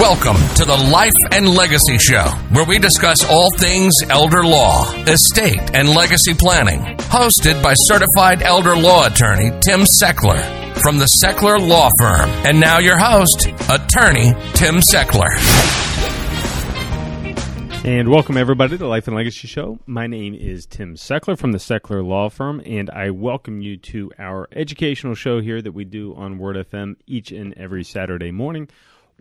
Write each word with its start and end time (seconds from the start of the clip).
Welcome 0.00 0.36
to 0.56 0.66
the 0.66 0.76
Life 0.92 1.14
and 1.32 1.48
Legacy 1.48 1.96
Show, 1.96 2.24
where 2.50 2.66
we 2.66 2.78
discuss 2.78 3.24
all 3.30 3.48
things 3.56 3.94
elder 4.10 4.44
law, 4.44 4.92
estate, 5.04 5.74
and 5.74 5.88
legacy 5.88 6.34
planning. 6.34 6.98
Hosted 7.08 7.62
by 7.62 7.72
certified 7.72 8.42
elder 8.42 8.76
law 8.76 9.06
attorney 9.06 9.48
Tim 9.62 9.86
Sechler 9.86 10.76
from 10.82 10.98
the 10.98 11.08
Sechler 11.22 11.58
Law 11.66 11.88
Firm. 11.98 12.28
And 12.44 12.60
now 12.60 12.78
your 12.78 12.98
host, 12.98 13.46
attorney 13.70 14.34
Tim 14.52 14.80
Sechler. 14.80 15.32
And 17.86 18.10
welcome 18.10 18.36
everybody 18.36 18.72
to 18.72 18.76
the 18.76 18.86
Life 18.86 19.06
and 19.06 19.16
Legacy 19.16 19.48
Show. 19.48 19.78
My 19.86 20.06
name 20.06 20.34
is 20.34 20.66
Tim 20.66 20.96
Sechler 20.96 21.38
from 21.38 21.52
the 21.52 21.58
Sechler 21.58 22.06
Law 22.06 22.28
Firm, 22.28 22.60
and 22.66 22.90
I 22.90 23.10
welcome 23.12 23.62
you 23.62 23.78
to 23.78 24.10
our 24.18 24.46
educational 24.52 25.14
show 25.14 25.40
here 25.40 25.62
that 25.62 25.72
we 25.72 25.86
do 25.86 26.14
on 26.16 26.36
Word 26.36 26.56
FM 26.56 26.96
each 27.06 27.32
and 27.32 27.54
every 27.56 27.82
Saturday 27.82 28.30
morning. 28.30 28.68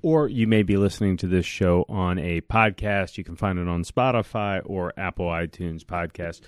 Or 0.02 0.28
you 0.28 0.46
may 0.46 0.64
be 0.64 0.78
listening 0.78 1.18
to 1.18 1.28
this 1.28 1.46
show 1.46 1.86
on 1.90 2.20
a 2.20 2.42
podcast. 2.42 3.18
You 3.18 3.24
can 3.24 3.36
find 3.36 3.58
it 3.58 3.68
on 3.68 3.84
Spotify 3.84 4.62
or 4.64 4.94
Apple 4.98 5.28
iTunes 5.28 5.84
podcast. 5.84 6.42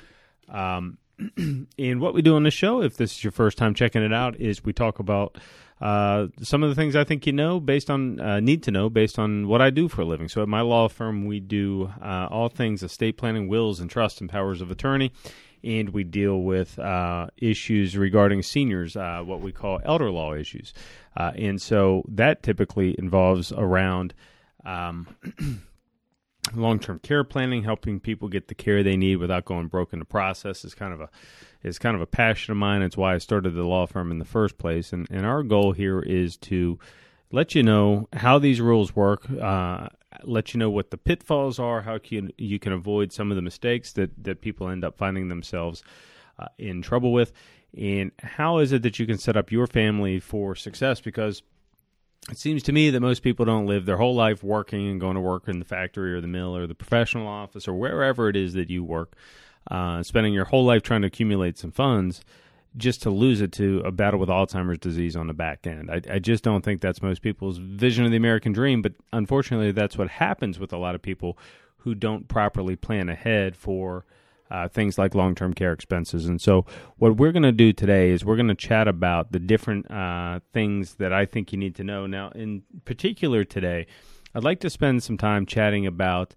Um, 0.50 0.98
and 1.80 2.00
what 2.00 2.14
we 2.14 2.22
do 2.22 2.36
on 2.36 2.44
the 2.44 2.52
show, 2.52 2.82
if 2.82 2.98
this 2.98 3.14
is 3.14 3.24
your 3.24 3.32
first 3.32 3.58
time 3.58 3.74
checking 3.74 4.04
it 4.04 4.14
out, 4.14 4.40
is 4.40 4.64
we 4.64 4.74
talk 4.74 5.00
about 5.00 5.38
uh, 5.82 6.28
some 6.42 6.64
of 6.64 6.70
the 6.70 6.76
things 6.76 6.96
I 6.96 7.04
think 7.04 7.28
you 7.28 7.34
know 7.34 7.60
based 7.60 7.90
on 7.90 8.20
uh, 8.20 8.40
need 8.40 8.64
to 8.64 8.72
know 8.72 8.90
based 8.90 9.20
on 9.20 9.48
what 9.48 9.62
I 9.62 9.70
do 9.70 9.88
for 9.88 10.02
a 10.02 10.06
living. 10.06 10.28
So 10.28 10.42
at 10.42 10.48
my 10.48 10.62
law 10.62 10.88
firm, 10.88 11.26
we 11.26 11.40
do 11.40 11.92
uh, 12.02 12.28
all 12.30 12.50
things 12.50 12.84
estate 12.84 13.18
planning, 13.18 13.48
wills, 13.48 13.80
and 13.80 13.90
trusts, 13.90 14.20
and 14.20 14.30
powers 14.30 14.62
of 14.62 14.72
attorney, 14.72 15.12
and 15.64 15.90
we 15.90 16.04
deal 16.04 16.42
with 16.42 16.80
uh, 16.80 17.28
issues 17.38 17.96
regarding 17.98 18.42
seniors, 18.42 18.96
uh, 18.96 19.22
what 19.24 19.42
we 19.42 19.52
call 19.52 19.80
elder 19.84 20.10
law 20.10 20.34
issues, 20.34 20.74
and 21.16 21.62
so 21.62 22.04
that 22.08 22.44
typically 22.44 22.96
involves 22.98 23.52
around. 23.52 24.14
Um, 24.66 25.08
long-term 26.56 27.00
care 27.00 27.24
planning, 27.24 27.64
helping 27.64 28.00
people 28.00 28.28
get 28.28 28.48
the 28.48 28.56
care 28.56 28.84
they 28.84 28.98
need 28.98 29.18
without 29.18 29.46
going 29.46 29.68
broke 29.68 29.94
in 29.94 30.00
the 30.00 30.06
process 30.06 30.64
is 30.64 30.74
kind 30.74 30.94
of 30.94 31.02
a 31.02 31.10
is 31.64 31.80
kind 31.80 31.96
of 31.96 32.02
a 32.02 32.08
passion 32.08 32.52
of 32.52 32.58
mine. 32.58 32.82
It's 32.82 32.98
why 32.98 33.16
I 33.16 33.18
started 33.18 33.52
the 33.52 33.64
law 33.64 33.86
firm 33.86 34.12
in 34.12 34.20
the 34.20 34.26
first 34.26 34.58
place. 34.58 34.94
And 34.94 35.08
and 35.10 35.26
our 35.26 35.44
goal 35.44 35.72
here 35.72 36.00
is 36.00 36.38
to 36.38 36.80
let 37.32 37.56
you 37.56 37.64
know 37.64 38.08
how 38.14 38.40
these 38.40 38.62
rules 38.62 38.96
work, 38.96 39.30
uh, 39.30 39.88
let 40.24 40.54
you 40.54 40.60
know 40.60 40.70
what 40.70 40.92
the 40.92 40.98
pitfalls 40.98 41.60
are, 41.60 41.82
how 41.82 41.98
can 41.98 42.32
you 42.38 42.60
can 42.60 42.72
avoid 42.72 43.12
some 43.12 43.32
of 43.32 43.36
the 43.36 43.42
mistakes 43.42 43.94
that 43.94 44.12
that 44.24 44.42
people 44.42 44.70
end 44.70 44.84
up 44.84 44.98
finding 44.98 45.28
themselves 45.28 45.84
uh, 46.40 46.48
in 46.58 46.82
trouble 46.82 47.12
with, 47.12 47.34
and 47.78 48.12
how 48.20 48.60
is 48.60 48.72
it 48.72 48.84
that 48.84 49.00
you 49.00 49.06
can 49.06 49.18
set 49.18 49.36
up 49.36 49.52
your 49.52 49.68
family 49.68 50.20
for 50.20 50.56
success 50.56 51.02
because 51.02 51.44
it 52.30 52.38
seems 52.38 52.64
to 52.64 52.72
me 52.72 52.90
that 52.90 53.00
most 53.00 53.22
people 53.22 53.46
don't 53.46 53.68
live 53.68 53.86
their 53.86 53.98
whole 53.98 54.16
life 54.16 54.44
working 54.44 54.88
and 54.90 55.00
going 55.00 55.16
to 55.16 55.22
work 55.22 55.48
in 55.48 55.60
the 55.60 55.66
factory 55.66 56.14
or 56.14 56.22
the 56.22 56.28
mill 56.28 56.56
or 56.56 56.68
the 56.68 56.76
professional 56.76 57.28
office 57.28 57.68
or 57.68 57.74
wherever 57.74 58.28
it 58.28 58.36
is 58.36 58.54
that 58.54 58.70
you 58.70 58.84
work, 58.84 59.16
uh, 59.72 60.04
spending 60.04 60.34
your 60.34 60.46
whole 60.46 60.66
life 60.66 60.84
trying 60.84 61.02
to 61.02 61.08
accumulate 61.08 61.58
some 61.58 61.72
funds 61.72 62.22
just 62.76 63.02
to 63.02 63.10
lose 63.10 63.42
it 63.42 63.52
to 63.54 63.82
a 63.86 63.92
battle 63.92 64.20
with 64.20 64.30
Alzheimer's 64.30 64.78
disease 64.78 65.16
on 65.16 65.28
the 65.28 65.34
back 65.34 65.66
end. 65.66 65.90
I, 65.90 66.02
I 66.12 66.20
just 66.20 66.44
don't 66.44 66.64
think 66.64 66.82
that's 66.82 67.02
most 67.02 67.22
people's 67.22 67.58
vision 67.58 68.06
of 68.06 68.12
the 68.12 68.18
American 68.18 68.52
dream, 68.52 68.82
but 68.82 68.94
unfortunately, 69.14 69.72
that's 69.72 69.98
what 69.98 70.10
happens 70.10 70.60
with 70.60 70.74
a 70.74 70.78
lot 70.78 70.96
of 70.96 71.02
people 71.02 71.38
who 71.78 71.96
don't 71.96 72.28
properly 72.28 72.76
plan 72.76 73.10
ahead 73.10 73.56
for 73.56 74.06
uh, 74.50 74.68
things 74.68 74.98
like 74.98 75.16
long 75.16 75.36
term 75.36 75.54
care 75.54 75.74
expenses. 75.74 76.28
And 76.28 76.42
so, 76.42 76.66
what 76.98 77.18
we're 77.18 77.32
going 77.32 77.44
to 77.44 77.52
do 77.52 77.74
today 77.74 78.12
is 78.12 78.24
we're 78.24 78.36
going 78.36 78.48
to 78.48 78.56
chat 78.56 78.88
about 78.88 79.32
the 79.32 79.40
different 79.40 79.90
uh, 79.92 80.40
things 80.54 80.96
that 80.96 81.14
I 81.14 81.26
think 81.26 81.52
you 81.52 81.58
need 81.58 81.76
to 81.76 81.84
know. 81.84 82.08
Now, 82.08 82.30
in 82.30 82.64
particular, 82.86 83.44
today, 83.44 83.88
I'd 84.34 84.44
like 84.44 84.60
to 84.62 84.70
spend 84.70 85.04
some 85.04 85.18
time 85.18 85.46
chatting 85.46 85.86
about 85.86 86.34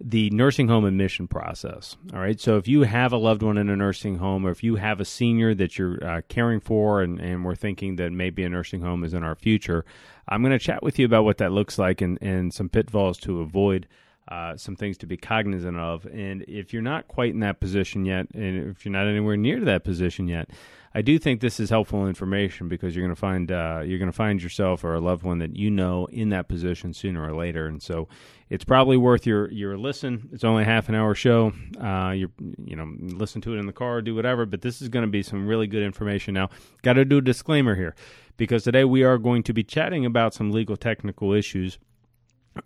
the 0.00 0.30
nursing 0.30 0.68
home 0.68 0.84
admission 0.84 1.26
process. 1.26 1.96
All 2.12 2.20
right. 2.20 2.38
So, 2.38 2.56
if 2.56 2.68
you 2.68 2.82
have 2.82 3.12
a 3.12 3.16
loved 3.16 3.42
one 3.42 3.58
in 3.58 3.68
a 3.68 3.76
nursing 3.76 4.18
home, 4.18 4.46
or 4.46 4.50
if 4.50 4.62
you 4.62 4.76
have 4.76 5.00
a 5.00 5.04
senior 5.04 5.54
that 5.54 5.78
you're 5.78 6.04
uh, 6.04 6.20
caring 6.28 6.60
for, 6.60 7.02
and, 7.02 7.20
and 7.20 7.44
we're 7.44 7.56
thinking 7.56 7.96
that 7.96 8.12
maybe 8.12 8.44
a 8.44 8.48
nursing 8.48 8.82
home 8.82 9.02
is 9.02 9.14
in 9.14 9.24
our 9.24 9.34
future, 9.34 9.84
I'm 10.28 10.42
going 10.42 10.52
to 10.52 10.58
chat 10.58 10.82
with 10.82 10.98
you 10.98 11.06
about 11.06 11.24
what 11.24 11.38
that 11.38 11.52
looks 11.52 11.78
like 11.78 12.00
and, 12.00 12.18
and 12.20 12.54
some 12.54 12.68
pitfalls 12.68 13.18
to 13.18 13.40
avoid 13.40 13.88
uh, 14.28 14.56
some 14.56 14.76
things 14.76 14.98
to 14.98 15.06
be 15.06 15.16
cognizant 15.16 15.78
of. 15.78 16.04
And 16.06 16.44
if 16.46 16.72
you're 16.72 16.82
not 16.82 17.08
quite 17.08 17.32
in 17.32 17.40
that 17.40 17.60
position 17.60 18.04
yet, 18.04 18.26
and 18.34 18.70
if 18.70 18.84
you're 18.84 18.92
not 18.92 19.06
anywhere 19.06 19.36
near 19.36 19.60
that 19.64 19.84
position 19.84 20.28
yet, 20.28 20.50
I 20.94 21.02
do 21.02 21.18
think 21.18 21.40
this 21.40 21.60
is 21.60 21.70
helpful 21.70 22.06
information 22.06 22.68
because 22.68 22.94
you're 22.96 23.04
going 23.04 23.14
to 23.14 23.20
find 23.20 23.52
uh, 23.52 23.82
you're 23.84 23.98
going 23.98 24.10
to 24.10 24.16
find 24.16 24.42
yourself 24.42 24.84
or 24.84 24.94
a 24.94 25.00
loved 25.00 25.22
one 25.22 25.38
that 25.38 25.56
you 25.56 25.70
know 25.70 26.06
in 26.06 26.30
that 26.30 26.48
position 26.48 26.92
sooner 26.92 27.22
or 27.22 27.34
later, 27.34 27.66
and 27.66 27.82
so 27.82 28.08
it's 28.48 28.64
probably 28.64 28.96
worth 28.96 29.26
your 29.26 29.50
your 29.50 29.76
listen. 29.76 30.28
It's 30.32 30.44
only 30.44 30.62
a 30.62 30.66
half 30.66 30.88
an 30.88 30.94
hour 30.94 31.14
show. 31.14 31.52
Uh, 31.80 32.10
you 32.10 32.30
you 32.64 32.74
know 32.74 32.90
listen 32.98 33.40
to 33.42 33.54
it 33.54 33.58
in 33.58 33.66
the 33.66 33.72
car, 33.72 34.00
do 34.00 34.14
whatever. 34.14 34.46
But 34.46 34.62
this 34.62 34.80
is 34.80 34.88
going 34.88 35.04
to 35.04 35.10
be 35.10 35.22
some 35.22 35.46
really 35.46 35.66
good 35.66 35.82
information. 35.82 36.34
Now, 36.34 36.48
got 36.82 36.94
to 36.94 37.04
do 37.04 37.18
a 37.18 37.22
disclaimer 37.22 37.74
here 37.74 37.94
because 38.36 38.64
today 38.64 38.84
we 38.84 39.04
are 39.04 39.18
going 39.18 39.42
to 39.44 39.52
be 39.52 39.62
chatting 39.62 40.06
about 40.06 40.32
some 40.32 40.50
legal 40.50 40.76
technical 40.76 41.32
issues 41.32 41.78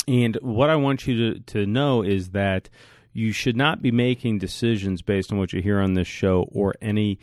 and 0.06 0.36
what 0.42 0.70
I 0.70 0.76
want 0.76 1.06
you 1.06 1.34
to, 1.34 1.40
to 1.40 1.66
know 1.66 2.02
is 2.02 2.30
that 2.30 2.68
you 3.12 3.32
should 3.32 3.56
not 3.56 3.82
be 3.82 3.90
making 3.90 4.38
decisions 4.38 5.02
based 5.02 5.32
on 5.32 5.38
what 5.38 5.52
you 5.52 5.60
hear 5.60 5.80
on 5.80 5.94
this 5.94 6.08
show 6.08 6.48
or 6.52 6.74
any 6.80 7.18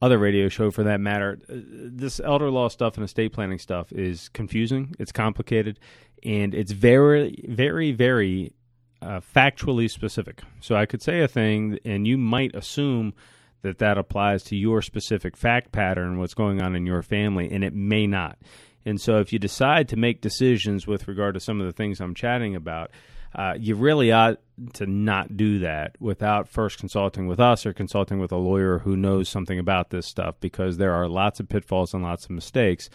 other 0.00 0.18
radio 0.18 0.48
show 0.48 0.70
for 0.70 0.82
that 0.82 1.00
matter. 1.00 1.38
Uh, 1.48 1.54
this 1.54 2.20
elder 2.20 2.50
law 2.50 2.68
stuff 2.68 2.96
and 2.96 3.04
estate 3.04 3.32
planning 3.32 3.58
stuff 3.58 3.92
is 3.92 4.28
confusing, 4.30 4.94
it's 4.98 5.12
complicated, 5.12 5.78
and 6.24 6.54
it's 6.54 6.72
very, 6.72 7.44
very, 7.48 7.92
very 7.92 8.52
uh, 9.00 9.20
factually 9.20 9.90
specific. 9.90 10.42
So 10.60 10.74
I 10.74 10.86
could 10.86 11.02
say 11.02 11.20
a 11.20 11.28
thing, 11.28 11.78
and 11.84 12.06
you 12.06 12.18
might 12.18 12.54
assume 12.54 13.14
that 13.62 13.78
that 13.78 13.96
applies 13.96 14.42
to 14.44 14.56
your 14.56 14.82
specific 14.82 15.36
fact 15.36 15.70
pattern, 15.70 16.18
what's 16.18 16.34
going 16.34 16.60
on 16.60 16.74
in 16.74 16.84
your 16.84 17.02
family, 17.02 17.50
and 17.50 17.62
it 17.62 17.74
may 17.74 18.06
not. 18.06 18.38
And 18.84 19.00
so, 19.00 19.18
if 19.18 19.32
you 19.32 19.38
decide 19.38 19.88
to 19.88 19.96
make 19.96 20.20
decisions 20.20 20.86
with 20.86 21.08
regard 21.08 21.34
to 21.34 21.40
some 21.40 21.60
of 21.60 21.66
the 21.66 21.72
things 21.72 22.00
I'm 22.00 22.14
chatting 22.14 22.56
about, 22.56 22.90
uh, 23.34 23.54
you 23.58 23.74
really 23.74 24.12
ought 24.12 24.38
to 24.74 24.86
not 24.86 25.36
do 25.36 25.60
that 25.60 25.96
without 26.00 26.48
first 26.48 26.78
consulting 26.78 27.26
with 27.26 27.40
us 27.40 27.64
or 27.64 27.72
consulting 27.72 28.18
with 28.18 28.32
a 28.32 28.36
lawyer 28.36 28.80
who 28.80 28.96
knows 28.96 29.28
something 29.28 29.58
about 29.58 29.90
this 29.90 30.06
stuff 30.06 30.34
because 30.40 30.76
there 30.76 30.92
are 30.92 31.08
lots 31.08 31.40
of 31.40 31.48
pitfalls 31.48 31.94
and 31.94 32.02
lots 32.02 32.24
of 32.24 32.30
mistakes. 32.30 32.90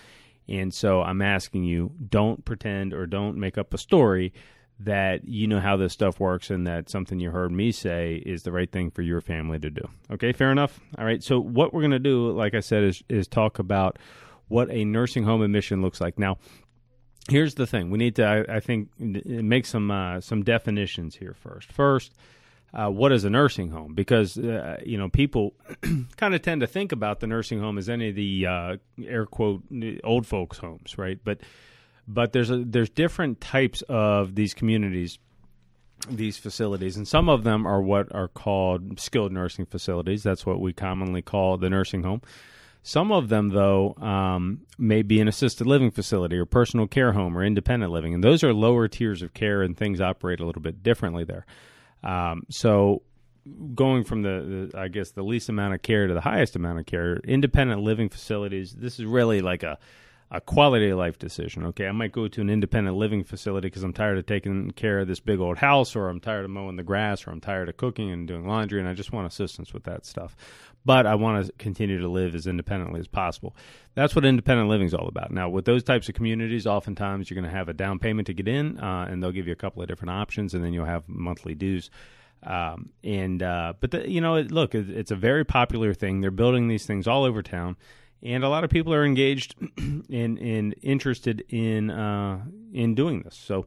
And 0.48 0.74
so, 0.74 1.02
I'm 1.02 1.22
asking 1.22 1.64
you 1.64 1.92
don't 2.10 2.44
pretend 2.46 2.94
or 2.94 3.06
don't 3.06 3.38
make 3.38 3.58
up 3.58 3.74
a 3.74 3.78
story 3.78 4.34
that 4.80 5.28
you 5.28 5.48
know 5.48 5.60
how 5.60 5.76
this 5.76 5.94
stuff 5.94 6.20
works 6.20 6.50
and 6.50 6.68
that 6.68 6.90
something 6.90 7.20
you 7.20 7.32
heard 7.32 7.52
me 7.52 7.72
say 7.72 8.22
is 8.26 8.44
the 8.44 8.52
right 8.52 8.72
thing 8.72 8.92
for 8.92 9.02
your 9.02 9.22
family 9.22 9.58
to 9.60 9.70
do. 9.70 9.82
Okay, 10.12 10.32
fair 10.32 10.52
enough? 10.52 10.80
All 10.98 11.06
right, 11.06 11.24
so 11.24 11.40
what 11.40 11.74
we're 11.74 11.82
going 11.82 11.92
to 11.92 12.00
do, 12.00 12.32
like 12.32 12.54
I 12.54 12.60
said, 12.60 12.84
is, 12.84 13.04
is 13.10 13.28
talk 13.28 13.58
about 13.58 13.98
what 14.48 14.70
a 14.72 14.86
nursing 14.86 15.24
home 15.24 15.42
admission 15.42 15.82
looks 15.82 16.00
like. 16.02 16.18
Now, 16.18 16.38
here's 17.30 17.56
the 17.56 17.68
thing: 17.68 17.90
we 17.90 17.98
need 17.98 18.16
to, 18.16 18.26
I, 18.26 18.58
I 18.58 18.60
think, 18.60 18.90
make 19.00 19.66
some 19.66 19.92
uh, 19.92 20.22
some 20.22 20.44
definitions 20.44 21.16
here 21.16 21.34
first. 21.34 21.72
First, 21.72 22.14
uh, 22.74 22.90
what 22.90 23.12
is 23.12 23.24
a 23.24 23.30
nursing 23.30 23.70
home? 23.70 23.94
Because 23.94 24.38
uh, 24.38 24.78
you 24.86 24.98
know 24.98 25.10
people 25.10 25.54
kind 26.18 26.36
of 26.36 26.42
tend 26.42 26.62
to 26.62 26.68
think 26.68 26.92
about 26.92 27.20
the 27.20 27.28
nursing 27.28 27.60
home 27.60 27.78
as 27.78 27.90
any 27.90 28.10
of 28.10 28.16
the 28.16 28.46
uh, 28.46 28.78
air 29.06 29.26
quote 29.26 29.64
old 30.04 30.26
folks' 30.26 30.58
homes, 30.58 30.98
right? 30.98 31.20
But 31.24 31.40
but 32.08 32.34
there's 32.34 32.50
a, 32.50 32.58
there's 32.58 32.90
different 32.90 33.42
types 33.42 33.84
of 33.90 34.36
these 34.36 34.54
communities 34.54 35.20
these 36.10 36.38
facilities, 36.38 36.96
and 36.96 37.08
some 37.08 37.28
of 37.28 37.44
them 37.44 37.66
are 37.66 37.82
what 37.82 38.14
are 38.14 38.28
called 38.28 39.00
skilled 39.00 39.32
nursing 39.32 39.66
facilities. 39.66 40.24
That's 40.24 40.46
what 40.46 40.60
we 40.60 40.74
commonly 40.74 41.22
call 41.22 41.58
the 41.58 41.70
nursing 41.70 42.04
home. 42.04 42.22
Some 42.88 43.12
of 43.12 43.28
them, 43.28 43.50
though, 43.50 43.96
um, 43.96 44.62
may 44.78 45.02
be 45.02 45.20
an 45.20 45.28
assisted 45.28 45.68
living 45.68 45.92
facility 45.92 46.38
or 46.38 46.46
personal 46.46 46.88
care 46.88 47.12
home 47.12 47.38
or 47.38 47.44
independent 47.44 47.92
living, 47.92 48.14
and 48.14 48.24
those 48.24 48.46
are 48.46 48.54
lower 48.54 48.88
tiers 48.88 49.22
of 49.22 49.34
care, 49.34 49.62
and 49.62 49.76
things 49.76 50.00
operate 50.00 50.40
a 50.40 50.46
little 50.46 50.62
bit 50.62 50.84
differently 50.84 51.26
there. 51.26 51.46
Um, 52.02 52.44
so, 52.50 53.02
going 53.76 54.06
from 54.06 54.22
the, 54.22 54.70
the, 54.72 54.80
I 54.80 54.88
guess, 54.88 55.12
the 55.12 55.22
least 55.22 55.50
amount 55.50 55.74
of 55.74 55.82
care 55.82 56.08
to 56.08 56.14
the 56.14 56.22
highest 56.22 56.56
amount 56.56 56.80
of 56.80 56.86
care, 56.86 57.18
independent 57.26 57.82
living 57.82 58.08
facilities. 58.08 58.72
This 58.72 59.00
is 59.00 59.06
really 59.06 59.42
like 59.42 59.64
a 59.64 59.78
a 60.30 60.42
quality 60.42 60.90
of 60.90 60.98
life 60.98 61.18
decision. 61.18 61.66
Okay, 61.68 61.88
I 61.88 61.94
might 61.94 62.12
go 62.12 62.28
to 62.28 62.42
an 62.42 62.50
independent 62.50 62.98
living 62.98 63.24
facility 63.24 63.68
because 63.68 63.84
I'm 63.84 63.94
tired 63.94 64.18
of 64.18 64.26
taking 64.26 64.72
care 64.72 65.00
of 65.00 65.08
this 65.08 65.22
big 65.22 65.40
old 65.40 65.58
house, 65.58 65.96
or 65.96 66.10
I'm 66.10 66.20
tired 66.20 66.44
of 66.44 66.52
mowing 66.52 66.76
the 66.76 66.84
grass, 66.84 67.26
or 67.26 67.32
I'm 67.32 67.40
tired 67.40 67.70
of 67.70 67.78
cooking 67.78 68.12
and 68.12 68.28
doing 68.28 68.46
laundry, 68.46 68.82
and 68.82 68.90
I 68.90 68.94
just 68.94 69.14
want 69.14 69.26
assistance 69.26 69.74
with 69.74 69.86
that 69.86 70.06
stuff 70.06 70.36
but 70.88 71.06
I 71.06 71.16
want 71.16 71.46
to 71.46 71.52
continue 71.54 72.00
to 72.00 72.08
live 72.08 72.34
as 72.34 72.48
independently 72.48 73.02
as 73.02 73.08
possible. 73.08 73.54
That's 73.94 74.16
what 74.16 74.24
independent 74.24 74.70
living 74.70 74.88
is 74.88 74.94
all 74.94 75.10
about. 75.10 75.32
Now, 75.32 75.50
with 75.50 75.66
those 75.66 75.84
types 75.84 76.08
of 76.08 76.16
communities, 76.16 76.66
oftentimes 76.66 77.30
you're 77.30 77.36
going 77.36 77.52
to 77.52 77.58
have 77.58 77.68
a 77.68 77.74
down 77.74 78.00
payment 78.00 78.28
to 78.28 78.34
get 78.34 78.48
in, 78.48 78.80
uh, 78.80 79.08
and 79.10 79.22
they'll 79.22 79.34
give 79.34 79.48
you 79.48 79.54
a 79.54 79.58
couple 79.58 79.82
of 79.82 79.90
different 79.90 80.12
options, 80.12 80.54
and 80.54 80.64
then 80.64 80.72
you'll 80.74 80.86
have 80.86 81.04
monthly 81.10 81.56
dues. 81.56 81.92
Um, 82.44 82.92
and 83.04 83.44
uh, 83.44 83.74
but 83.82 83.92
the, 83.92 84.10
you 84.10 84.22
know, 84.22 84.40
look, 84.40 84.74
it's 84.76 85.12
a 85.12 85.16
very 85.18 85.44
popular 85.44 85.94
thing. 85.94 86.22
They're 86.22 86.32
building 86.32 86.70
these 86.70 86.86
things 86.86 87.06
all 87.06 87.26
over 87.26 87.44
town, 87.44 87.76
and 88.24 88.46
a 88.46 88.50
lot 88.50 88.64
of 88.64 88.70
people 88.70 88.94
are 88.94 89.04
engaged 89.04 89.56
and 89.78 90.08
in 90.40 90.72
interested 90.82 91.44
in 91.50 91.90
uh, 91.92 92.46
in 92.74 92.96
doing 92.96 93.24
this. 93.24 93.36
So 93.36 93.66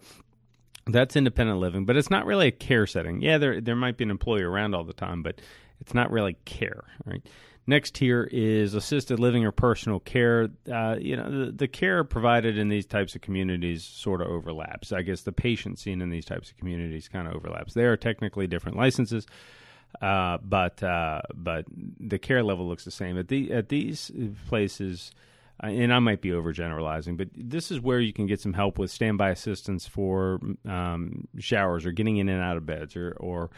That's 0.87 1.17
independent 1.17 1.59
living, 1.61 1.85
but 1.85 1.97
it's 1.97 2.11
not 2.11 2.27
really 2.27 2.49
a 2.49 2.53
care 2.53 2.87
setting. 2.87 3.23
Yeah, 3.23 3.39
there 3.39 3.61
there 3.61 3.77
might 3.77 3.97
be 3.97 4.05
an 4.05 4.11
employee 4.11 4.43
around 4.43 4.75
all 4.75 4.85
the 4.85 4.93
time, 4.95 5.23
but 5.23 5.41
it's 5.81 5.95
not 5.95 6.11
really 6.11 6.37
care, 6.45 6.85
right? 7.05 7.23
Next 7.67 7.99
here 7.99 8.29
is 8.33 8.75
assisted 8.75 9.21
living 9.21 9.45
or 9.45 9.53
personal 9.53 10.01
care. 10.01 10.49
Uh, 10.71 10.97
you 10.99 11.17
know, 11.17 11.47
the, 11.47 11.53
the, 11.53 11.69
care 11.69 12.03
provided 12.05 12.59
in 12.59 12.69
these 12.69 12.87
types 12.87 13.15
of 13.15 13.21
communities 13.21 13.85
sort 13.85 14.21
of 14.23 14.29
overlaps. 14.29 14.93
I 14.93 15.03
guess 15.03 15.23
the 15.23 15.33
patient 15.33 15.79
seen 15.79 16.01
in 16.01 16.11
these 16.11 16.25
types 16.25 16.51
of 16.51 16.57
communities 16.57 17.07
kind 17.07 17.29
of 17.29 17.35
overlaps. 17.35 17.75
They 17.75 17.85
are 17.85 17.97
technically 17.97 18.47
different 18.47 18.77
licenses, 18.77 19.27
uh, 20.01 20.39
but 20.43 20.83
uh, 20.83 21.21
but 21.35 21.67
the 22.01 22.19
care 22.19 22.43
level 22.43 22.67
looks 22.67 22.85
the 22.85 22.91
same 22.91 23.19
at 23.19 23.29
the 23.29 23.53
at 23.53 23.69
these 23.69 24.11
places. 24.49 25.13
Uh, 25.63 25.67
and 25.67 25.93
I 25.93 25.99
might 25.99 26.23
be 26.23 26.31
overgeneralizing, 26.31 27.19
but 27.19 27.29
this 27.37 27.71
is 27.71 27.81
where 27.81 28.01
you 28.01 28.15
can 28.15 28.27
get 28.27 28.41
some 28.41 28.55
help 28.55 28.79
with 28.79 28.91
standby 28.91 29.31
assistance 29.31 29.87
for 29.87 30.41
um, 30.67 31.29
showers 31.39 31.85
or 31.85 31.93
getting 31.93 32.17
in 32.17 32.31
and 32.31 32.43
out 32.43 32.57
of 32.57 32.65
beds 32.65 32.97
or 32.97 33.15
or 33.21 33.51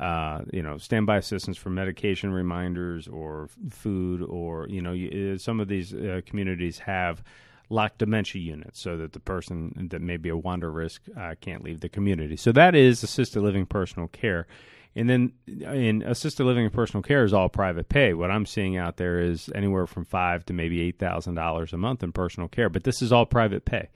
uh, 0.00 0.42
you 0.52 0.62
know, 0.62 0.78
standby 0.78 1.18
assistance 1.18 1.56
for 1.56 1.70
medication 1.70 2.32
reminders 2.32 3.08
or 3.08 3.48
food, 3.70 4.22
or 4.22 4.68
you 4.68 4.80
know, 4.80 4.92
you, 4.92 5.34
uh, 5.34 5.38
some 5.38 5.60
of 5.60 5.68
these 5.68 5.92
uh, 5.94 6.20
communities 6.26 6.78
have 6.78 7.22
locked 7.68 7.98
dementia 7.98 8.40
units 8.40 8.80
so 8.80 8.96
that 8.96 9.12
the 9.12 9.20
person 9.20 9.88
that 9.90 10.02
may 10.02 10.16
be 10.16 10.28
a 10.28 10.36
wander 10.36 10.70
risk 10.70 11.02
uh, 11.18 11.34
can't 11.40 11.64
leave 11.64 11.80
the 11.80 11.88
community. 11.88 12.36
So 12.36 12.52
that 12.52 12.74
is 12.74 13.02
assisted 13.02 13.40
living 13.40 13.66
personal 13.66 14.08
care. 14.08 14.46
And 14.94 15.08
then 15.08 15.32
in 15.46 16.02
assisted 16.02 16.44
living 16.44 16.64
and 16.64 16.72
personal 16.72 17.02
care 17.02 17.24
is 17.24 17.32
all 17.32 17.48
private 17.48 17.88
pay. 17.88 18.12
What 18.12 18.30
I'm 18.30 18.44
seeing 18.44 18.76
out 18.76 18.98
there 18.98 19.20
is 19.20 19.50
anywhere 19.54 19.86
from 19.86 20.04
five 20.04 20.44
to 20.46 20.52
maybe 20.52 20.82
eight 20.82 20.98
thousand 20.98 21.34
dollars 21.34 21.72
a 21.72 21.78
month 21.78 22.02
in 22.02 22.12
personal 22.12 22.48
care, 22.48 22.68
but 22.68 22.84
this 22.84 23.00
is 23.00 23.10
all 23.10 23.24
private 23.24 23.64
pay. 23.64 23.88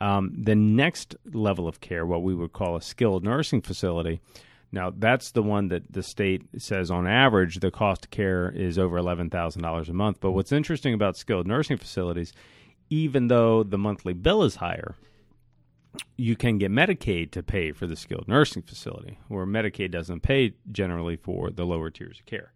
Um, 0.00 0.34
the 0.36 0.56
next 0.56 1.14
level 1.32 1.68
of 1.68 1.80
care, 1.80 2.04
what 2.04 2.22
we 2.22 2.34
would 2.34 2.52
call 2.52 2.76
a 2.76 2.82
skilled 2.82 3.24
nursing 3.24 3.62
facility, 3.62 4.20
now, 4.72 4.92
that's 4.94 5.30
the 5.30 5.42
one 5.42 5.68
that 5.68 5.92
the 5.92 6.02
state 6.02 6.42
says 6.58 6.90
on 6.90 7.06
average 7.06 7.60
the 7.60 7.70
cost 7.70 8.06
of 8.06 8.10
care 8.10 8.50
is 8.50 8.78
over 8.78 8.98
$11,000 8.98 9.88
a 9.88 9.92
month. 9.92 10.20
But 10.20 10.32
what's 10.32 10.52
interesting 10.52 10.92
about 10.92 11.16
skilled 11.16 11.46
nursing 11.46 11.76
facilities, 11.76 12.32
even 12.90 13.28
though 13.28 13.62
the 13.62 13.78
monthly 13.78 14.12
bill 14.12 14.42
is 14.42 14.56
higher, 14.56 14.96
you 16.16 16.36
can 16.36 16.58
get 16.58 16.70
Medicaid 16.70 17.30
to 17.32 17.42
pay 17.42 17.72
for 17.72 17.86
the 17.86 17.96
skilled 17.96 18.28
nursing 18.28 18.62
facility, 18.62 19.18
where 19.28 19.46
Medicaid 19.46 19.92
doesn't 19.92 20.20
pay 20.20 20.54
generally 20.70 21.16
for 21.16 21.50
the 21.50 21.64
lower 21.64 21.90
tiers 21.90 22.18
of 22.18 22.26
care. 22.26 22.52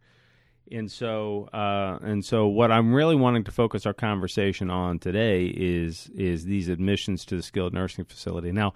And 0.73 0.91
so, 0.91 1.49
uh, 1.53 1.99
and 2.03 2.25
so, 2.25 2.47
what 2.47 2.71
I'm 2.71 2.93
really 2.93 3.17
wanting 3.17 3.45
to 3.45 3.51
focus 3.51 3.87
our 3.87 3.95
conversation 3.95 4.71
on 4.71 5.01
today 5.01 5.47
is 5.47 6.09
is 6.15 6.45
these 6.45 6.69
admissions 6.69 7.25
to 7.25 7.37
the 7.37 7.43
skilled 7.43 7.73
nursing 7.73 8.05
facility. 8.05 8.53
Now, 8.53 8.75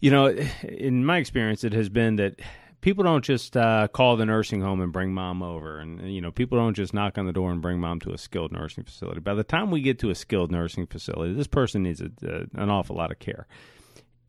you 0.00 0.10
know, 0.10 0.26
in 0.62 1.04
my 1.04 1.18
experience, 1.18 1.64
it 1.64 1.72
has 1.72 1.88
been 1.88 2.16
that 2.16 2.40
people 2.80 3.04
don't 3.04 3.24
just 3.24 3.56
uh, 3.56 3.88
call 3.88 4.16
the 4.16 4.26
nursing 4.26 4.60
home 4.60 4.80
and 4.80 4.92
bring 4.92 5.12
mom 5.12 5.42
over, 5.42 5.78
and 5.78 6.12
you 6.12 6.20
know, 6.20 6.30
people 6.30 6.58
don't 6.58 6.74
just 6.74 6.94
knock 6.94 7.18
on 7.18 7.26
the 7.26 7.32
door 7.32 7.50
and 7.50 7.60
bring 7.60 7.80
mom 7.80 8.00
to 8.00 8.12
a 8.12 8.18
skilled 8.18 8.52
nursing 8.52 8.84
facility. 8.84 9.20
By 9.20 9.34
the 9.34 9.44
time 9.44 9.70
we 9.70 9.80
get 9.80 9.98
to 10.00 10.10
a 10.10 10.14
skilled 10.14 10.52
nursing 10.52 10.86
facility, 10.86 11.34
this 11.34 11.46
person 11.46 11.82
needs 11.82 12.00
a, 12.00 12.10
a, 12.22 12.62
an 12.62 12.70
awful 12.70 12.96
lot 12.96 13.10
of 13.10 13.18
care. 13.18 13.46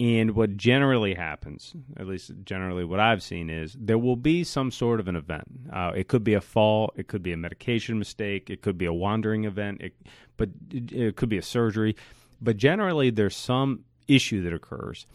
And 0.02 0.32
what 0.32 0.56
generally 0.56 1.14
happens, 1.14 1.74
at 1.98 2.08
least 2.08 2.32
generally 2.46 2.86
what 2.86 3.02
I've 3.02 3.22
seen, 3.22 3.50
is 3.50 3.76
there 3.78 3.98
will 3.98 4.16
be 4.16 4.46
some 4.46 4.72
sort 4.72 5.02
of 5.02 5.10
an 5.10 5.18
event. 5.18 5.44
Uh, 5.74 5.92
it 5.94 6.08
could 6.08 6.24
be 6.24 6.36
a 6.36 6.42
fall, 6.42 6.94
it 6.96 7.10
could 7.10 7.22
be 7.22 7.34
a 7.34 7.38
medication 7.38 8.00
mistake, 8.00 8.50
it 8.50 8.62
could 8.62 8.78
be 8.78 8.86
a 8.86 8.94
wandering 8.94 9.44
event, 9.44 9.82
it, 9.82 9.94
but 10.38 10.50
it, 10.72 10.92
it 10.94 11.16
could 11.18 11.28
be 11.28 11.38
a 11.38 11.42
surgery. 11.44 11.98
But 12.42 12.56
generally, 12.56 13.10
there's 13.10 13.36
some 13.36 13.84
issue 14.08 14.42
that 14.44 14.54
occurs 14.54 15.06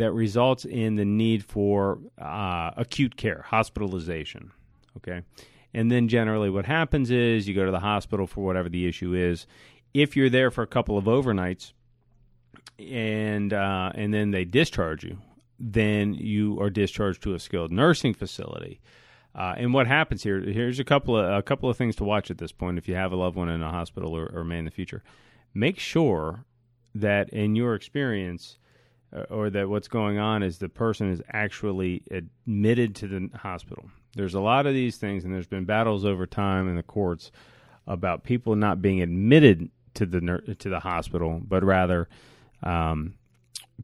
that 0.00 0.12
results 0.12 0.64
in 0.64 0.96
the 0.96 1.04
need 1.04 1.44
for 1.44 1.98
uh, 2.18 2.70
acute 2.78 3.16
care, 3.16 3.44
hospitalization. 3.46 4.50
Okay. 4.96 5.22
And 5.74 5.92
then 5.92 6.08
generally 6.08 6.48
what 6.48 6.64
happens 6.64 7.10
is 7.10 7.46
you 7.46 7.54
go 7.54 7.66
to 7.66 7.70
the 7.70 7.80
hospital 7.80 8.26
for 8.26 8.42
whatever 8.42 8.70
the 8.70 8.88
issue 8.88 9.14
is. 9.14 9.46
If 9.92 10.16
you're 10.16 10.30
there 10.30 10.50
for 10.50 10.62
a 10.62 10.66
couple 10.66 10.96
of 10.96 11.04
overnights 11.04 11.72
and 12.78 13.52
uh, 13.52 13.92
and 13.94 14.14
then 14.14 14.30
they 14.30 14.46
discharge 14.46 15.04
you, 15.04 15.18
then 15.58 16.14
you 16.14 16.58
are 16.62 16.70
discharged 16.70 17.22
to 17.24 17.34
a 17.34 17.38
skilled 17.38 17.70
nursing 17.70 18.14
facility. 18.14 18.80
Uh, 19.34 19.54
and 19.58 19.74
what 19.74 19.86
happens 19.86 20.22
here? 20.22 20.40
Here's 20.40 20.78
a 20.78 20.84
couple 20.84 21.14
of 21.14 21.30
a 21.30 21.42
couple 21.42 21.68
of 21.68 21.76
things 21.76 21.94
to 21.96 22.04
watch 22.04 22.30
at 22.30 22.38
this 22.38 22.52
point. 22.52 22.78
If 22.78 22.88
you 22.88 22.94
have 22.94 23.12
a 23.12 23.16
loved 23.16 23.36
one 23.36 23.50
in 23.50 23.62
a 23.62 23.70
hospital 23.70 24.16
or, 24.16 24.30
or 24.34 24.44
may 24.44 24.60
in 24.60 24.64
the 24.64 24.70
future, 24.70 25.02
make 25.52 25.78
sure 25.78 26.46
that 26.94 27.28
in 27.28 27.54
your 27.54 27.74
experience 27.74 28.56
or 29.28 29.50
that 29.50 29.68
what's 29.68 29.88
going 29.88 30.18
on 30.18 30.42
is 30.42 30.58
the 30.58 30.68
person 30.68 31.10
is 31.10 31.22
actually 31.32 32.02
admitted 32.10 32.94
to 32.96 33.08
the 33.08 33.38
hospital. 33.38 33.90
There's 34.14 34.34
a 34.34 34.40
lot 34.40 34.66
of 34.66 34.74
these 34.74 34.96
things, 34.96 35.24
and 35.24 35.34
there's 35.34 35.46
been 35.46 35.64
battles 35.64 36.04
over 36.04 36.26
time 36.26 36.68
in 36.68 36.76
the 36.76 36.82
courts 36.82 37.30
about 37.86 38.24
people 38.24 38.54
not 38.54 38.82
being 38.82 39.00
admitted 39.00 39.70
to 39.94 40.06
the 40.06 40.56
to 40.58 40.68
the 40.68 40.80
hospital, 40.80 41.40
but 41.42 41.64
rather 41.64 42.08
um, 42.62 43.14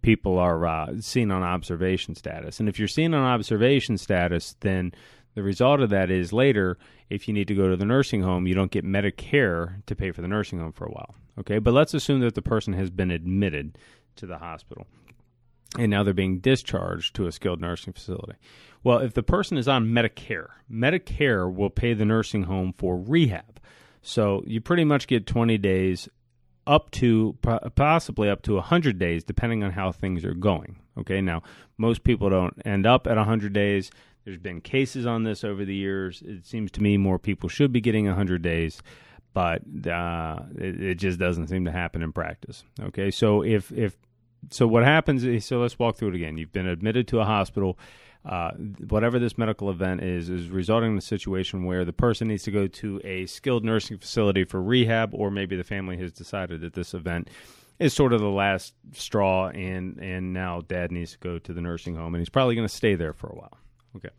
people 0.03 0.39
are 0.39 0.65
uh, 0.67 1.01
seen 1.01 1.31
on 1.31 1.43
observation 1.43 2.15
status. 2.15 2.61
And 2.61 2.69
if 2.69 2.79
you're 2.79 2.89
seen 2.89 3.15
on 3.15 3.25
observation 3.25 3.99
status, 3.99 4.55
then 4.61 4.93
the 5.35 5.43
result 5.43 5.81
of 5.81 5.91
that 5.91 6.11
is 6.11 6.33
later, 6.33 6.79
if 7.11 7.27
you 7.27 7.35
need 7.35 7.49
to 7.49 7.55
go 7.55 7.69
to 7.69 7.77
the 7.77 7.85
nursing 7.85 8.23
home, 8.23 8.47
you 8.47 8.55
don't 8.55 8.71
get 8.71 8.85
Medicare 8.85 9.85
to 9.87 9.97
pay 9.97 10.13
for 10.13 10.23
the 10.23 10.29
nursing 10.29 10.61
home 10.61 10.73
for 10.73 10.87
a 10.87 10.91
while. 10.91 11.15
Okay, 11.39 11.59
but 11.59 11.75
let's 11.75 11.95
assume 11.95 12.21
that 12.21 12.35
the 12.35 12.43
person 12.43 12.73
has 12.75 12.91
been 12.91 13.11
admitted 13.11 13.77
to 14.17 14.27
the 14.27 14.39
hospital 14.39 14.87
and 15.79 15.91
now 15.91 16.03
they're 16.03 16.15
being 16.15 16.39
discharged 16.39 17.15
to 17.17 17.27
a 17.27 17.33
skilled 17.33 17.61
nursing 17.61 17.93
facility. 17.93 18.35
Well, 18.83 18.99
if 18.99 19.15
the 19.15 19.23
person 19.23 19.59
is 19.59 19.69
on 19.69 19.87
Medicare, 19.87 20.49
Medicare 20.71 21.53
will 21.53 21.71
pay 21.71 21.93
the 21.93 22.05
nursing 22.05 22.45
home 22.45 22.75
for 22.79 22.97
rehab. 22.97 23.61
So 24.03 24.43
you 24.47 24.61
pretty 24.61 24.85
much 24.85 25.09
get 25.09 25.27
20 25.27 25.59
days 25.59 26.09
up 26.67 26.91
to 26.93 27.37
possibly 27.75 28.29
up 28.29 28.43
to 28.43 28.55
100 28.55 28.99
days 28.99 29.25
depending 29.25 29.65
on 29.65 29.73
how 29.73 29.93
things 29.93 30.25
are 30.25 30.35
going. 30.35 30.77
Okay? 30.99 31.21
Now, 31.21 31.43
most 31.77 32.05
people 32.05 32.31
don't 32.31 32.55
end 32.65 32.87
up 32.87 33.07
at 33.07 33.17
100 33.17 33.53
days. 33.53 33.91
There's 34.25 34.39
been 34.39 34.61
cases 34.61 35.07
on 35.07 35.25
this 35.25 35.45
over 35.45 35.65
the 35.65 35.75
years. 35.75 36.23
It 36.25 36.47
seems 36.47 36.71
to 36.73 36.83
me 36.83 36.97
more 36.97 37.19
people 37.19 37.49
should 37.49 37.73
be 37.73 37.81
getting 37.81 38.07
100 38.07 38.43
days 38.43 38.83
but 39.37 39.61
uh, 39.87 40.39
it, 40.57 40.83
it, 40.83 40.95
just 40.95 41.19
doesn't 41.19 41.49
seem 41.49 41.67
to 41.67 41.71
happen 41.71 42.01
in 42.01 42.11
practice. 42.11 42.65
Okay, 42.81 43.11
so 43.11 43.43
if 43.43 43.71
if 43.71 43.95
so 44.51 44.67
what 44.67 44.85
happens 44.85 45.25
is 45.25 45.45
so 45.45 45.61
let's 45.61 45.79
walk 45.79 45.97
through 45.97 46.09
it 46.09 46.15
again. 46.15 46.37
You've 46.37 46.53
been 46.53 46.67
admitted 46.67 47.09
to 47.09 47.21
a 47.21 47.25
hospital. 47.25 47.79
Uh, 48.25 48.51
whatever 48.89 49.21
this 49.21 49.39
medical 49.39 49.71
event 49.71 50.03
is, 50.03 50.29
is 50.29 50.49
resulting 50.49 50.91
in 50.91 50.99
a 50.99 51.03
situation 51.03 51.65
where 51.65 51.85
the 51.85 51.93
person 51.93 52.27
needs 52.27 52.43
to 52.43 52.51
go 52.51 52.67
to 52.67 53.01
a 53.05 53.25
skilled 53.27 53.65
nursing 53.65 53.97
facility 53.99 54.43
for 54.43 54.61
rehab, 54.61 55.15
or 55.15 55.31
maybe 55.31 55.55
the 55.55 55.63
family 55.63 55.97
has 55.97 56.13
decided 56.13 56.61
that 56.61 56.73
this 56.73 56.93
event 56.93 57.31
is 57.79 57.95
sort 57.95 58.13
of 58.13 58.21
the 58.21 58.29
last 58.29 58.75
straw, 58.93 59.49
and 59.49 59.99
and 59.99 60.33
now 60.33 60.61
dad 60.67 60.91
needs 60.91 61.13
to 61.13 61.19
go 61.19 61.39
to 61.39 61.53
the 61.53 61.61
nursing 61.61 61.95
home, 61.95 62.15
and 62.15 62.21
he's 62.21 62.29
probably 62.29 62.55
going 62.55 62.67
to 62.67 62.75
stay 62.75 62.95
there 62.97 63.13
for 63.13 63.29
a 63.29 63.35
while. 63.37 63.59
Okay. 63.95 64.11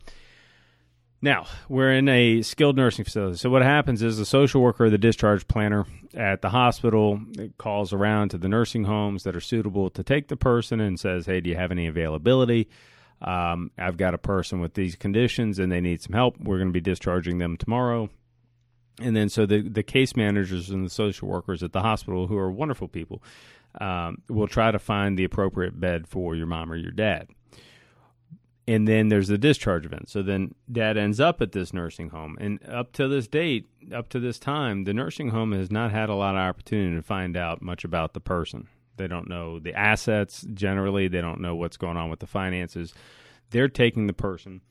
Now, 1.22 1.48
we're 1.68 1.94
in 1.94 2.08
a 2.10 2.44
skilled 2.44 2.78
nursing 2.78 3.04
facility. 3.04 3.38
So, 3.38 3.50
what 3.50 3.64
happens 3.64 4.04
is 4.04 4.18
the 4.18 4.26
social 4.26 4.62
worker 4.62 4.86
or 4.86 4.90
the 4.90 5.00
discharge 5.00 5.48
planner 5.48 5.86
at 6.14 6.42
the 6.42 6.50
hospital 6.50 7.20
calls 7.58 7.94
around 7.94 8.30
to 8.30 8.38
the 8.38 8.48
nursing 8.48 8.86
homes 8.86 9.24
that 9.24 9.36
are 9.36 9.42
suitable 9.42 9.90
to 9.92 10.04
take 10.04 10.28
the 10.28 10.38
person 10.38 10.80
and 10.80 11.00
says, 11.00 11.26
Hey, 11.26 11.42
do 11.42 11.50
you 11.50 11.56
have 11.56 11.72
any 11.72 11.88
availability? 11.88 12.70
Um, 13.22 13.72
I've 13.78 13.98
got 13.98 14.14
a 14.14 14.20
person 14.20 14.60
with 14.60 14.76
these 14.76 14.96
conditions 14.96 15.60
and 15.60 15.72
they 15.72 15.82
need 15.82 16.02
some 16.02 16.14
help. 16.14 16.40
We're 16.40 16.58
going 16.58 16.70
to 16.70 16.74
be 16.74 16.82
discharging 16.82 17.40
them 17.40 17.58
tomorrow. 17.58 18.10
And 19.00 19.16
then, 19.16 19.30
so 19.30 19.46
the, 19.46 19.62
the 19.62 19.84
case 19.84 20.16
managers 20.16 20.70
and 20.70 20.86
the 20.86 20.90
social 20.90 21.28
workers 21.28 21.62
at 21.62 21.72
the 21.72 21.82
hospital, 21.82 22.28
who 22.28 22.38
are 22.38 22.52
wonderful 22.52 22.88
people, 22.88 23.22
um, 23.80 24.24
will 24.28 24.48
try 24.48 24.72
to 24.72 24.80
find 24.80 25.18
the 25.18 25.24
appropriate 25.24 25.80
bed 25.80 26.08
for 26.08 26.36
your 26.36 26.48
mom 26.48 26.72
or 26.72 26.76
your 26.76 26.92
dad 26.92 27.28
and 28.68 28.88
then 28.88 29.08
there's 29.08 29.30
the 29.30 29.38
discharge 29.38 29.86
event. 29.86 30.10
So 30.10 30.22
then 30.22 30.54
dad 30.70 30.98
ends 30.98 31.20
up 31.20 31.42
at 31.42 31.54
this 31.54 31.74
nursing 31.74 32.10
home. 32.10 32.38
And 32.40 32.60
up 32.68 32.92
to 32.94 33.08
this 33.08 33.28
date, 33.28 33.66
up 33.94 34.10
to 34.10 34.20
this 34.20 34.38
time, 34.38 34.84
the 34.84 34.94
nursing 34.94 35.30
home 35.30 35.54
has 35.54 35.72
not 35.72 35.92
had 35.92 36.10
a 36.10 36.16
lot 36.16 36.36
of 36.36 36.42
opportunity 36.42 36.96
to 36.96 37.02
find 37.02 37.38
out 37.38 37.62
much 37.62 37.86
about 37.86 38.14
the 38.14 38.20
person. 38.20 38.68
They 38.98 39.08
don't 39.08 39.30
know 39.30 39.60
the 39.60 39.74
assets 39.74 40.46
generally, 40.54 41.08
they 41.08 41.22
don't 41.22 41.40
know 41.40 41.56
what's 41.56 41.78
going 41.78 41.98
on 41.98 42.10
with 42.10 42.20
the 42.20 42.28
finances. 42.28 42.94
They're 43.52 43.70
taking 43.70 44.08
the 44.08 44.14
person 44.14 44.62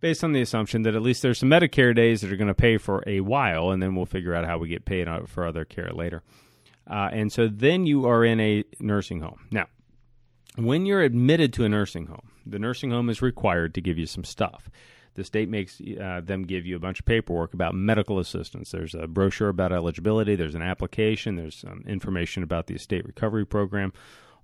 based 0.00 0.22
on 0.22 0.32
the 0.32 0.40
assumption 0.40 0.82
that 0.82 0.94
at 0.94 1.02
least 1.02 1.22
there's 1.22 1.38
some 1.38 1.50
Medicare 1.50 1.94
days 1.94 2.20
that 2.20 2.32
are 2.32 2.36
going 2.36 2.48
to 2.48 2.54
pay 2.54 2.78
for 2.78 3.02
a 3.06 3.20
while, 3.20 3.70
and 3.70 3.82
then 3.82 3.94
we'll 3.94 4.06
figure 4.06 4.34
out 4.34 4.46
how 4.46 4.58
we 4.58 4.68
get 4.68 4.84
paid 4.84 5.08
for 5.26 5.46
other 5.46 5.64
care 5.64 5.90
later. 5.92 6.22
Uh, 6.88 7.08
and 7.12 7.32
so 7.32 7.48
then 7.48 7.86
you 7.86 8.06
are 8.06 8.24
in 8.24 8.40
a 8.40 8.64
nursing 8.78 9.20
home. 9.20 9.46
Now, 9.50 9.66
when 10.56 10.86
you're 10.86 11.02
admitted 11.02 11.52
to 11.54 11.64
a 11.64 11.68
nursing 11.68 12.06
home, 12.06 12.30
the 12.46 12.58
nursing 12.58 12.90
home 12.90 13.08
is 13.08 13.22
required 13.22 13.74
to 13.74 13.80
give 13.80 13.98
you 13.98 14.06
some 14.06 14.24
stuff. 14.24 14.70
The 15.14 15.24
state 15.24 15.48
makes 15.48 15.80
uh, 15.80 16.20
them 16.22 16.44
give 16.44 16.66
you 16.66 16.76
a 16.76 16.80
bunch 16.80 17.00
of 17.00 17.06
paperwork 17.06 17.52
about 17.52 17.74
medical 17.74 18.18
assistance. 18.18 18.70
There's 18.70 18.94
a 18.94 19.06
brochure 19.06 19.48
about 19.48 19.72
eligibility, 19.72 20.36
there's 20.36 20.54
an 20.54 20.62
application, 20.62 21.36
there's 21.36 21.56
some 21.56 21.84
information 21.86 22.42
about 22.42 22.66
the 22.66 22.74
estate 22.74 23.04
recovery 23.04 23.44
program, 23.44 23.92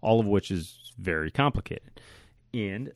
all 0.00 0.20
of 0.20 0.26
which 0.26 0.50
is 0.50 0.92
very 0.98 1.30
complicated. 1.30 2.00
And 2.52 2.92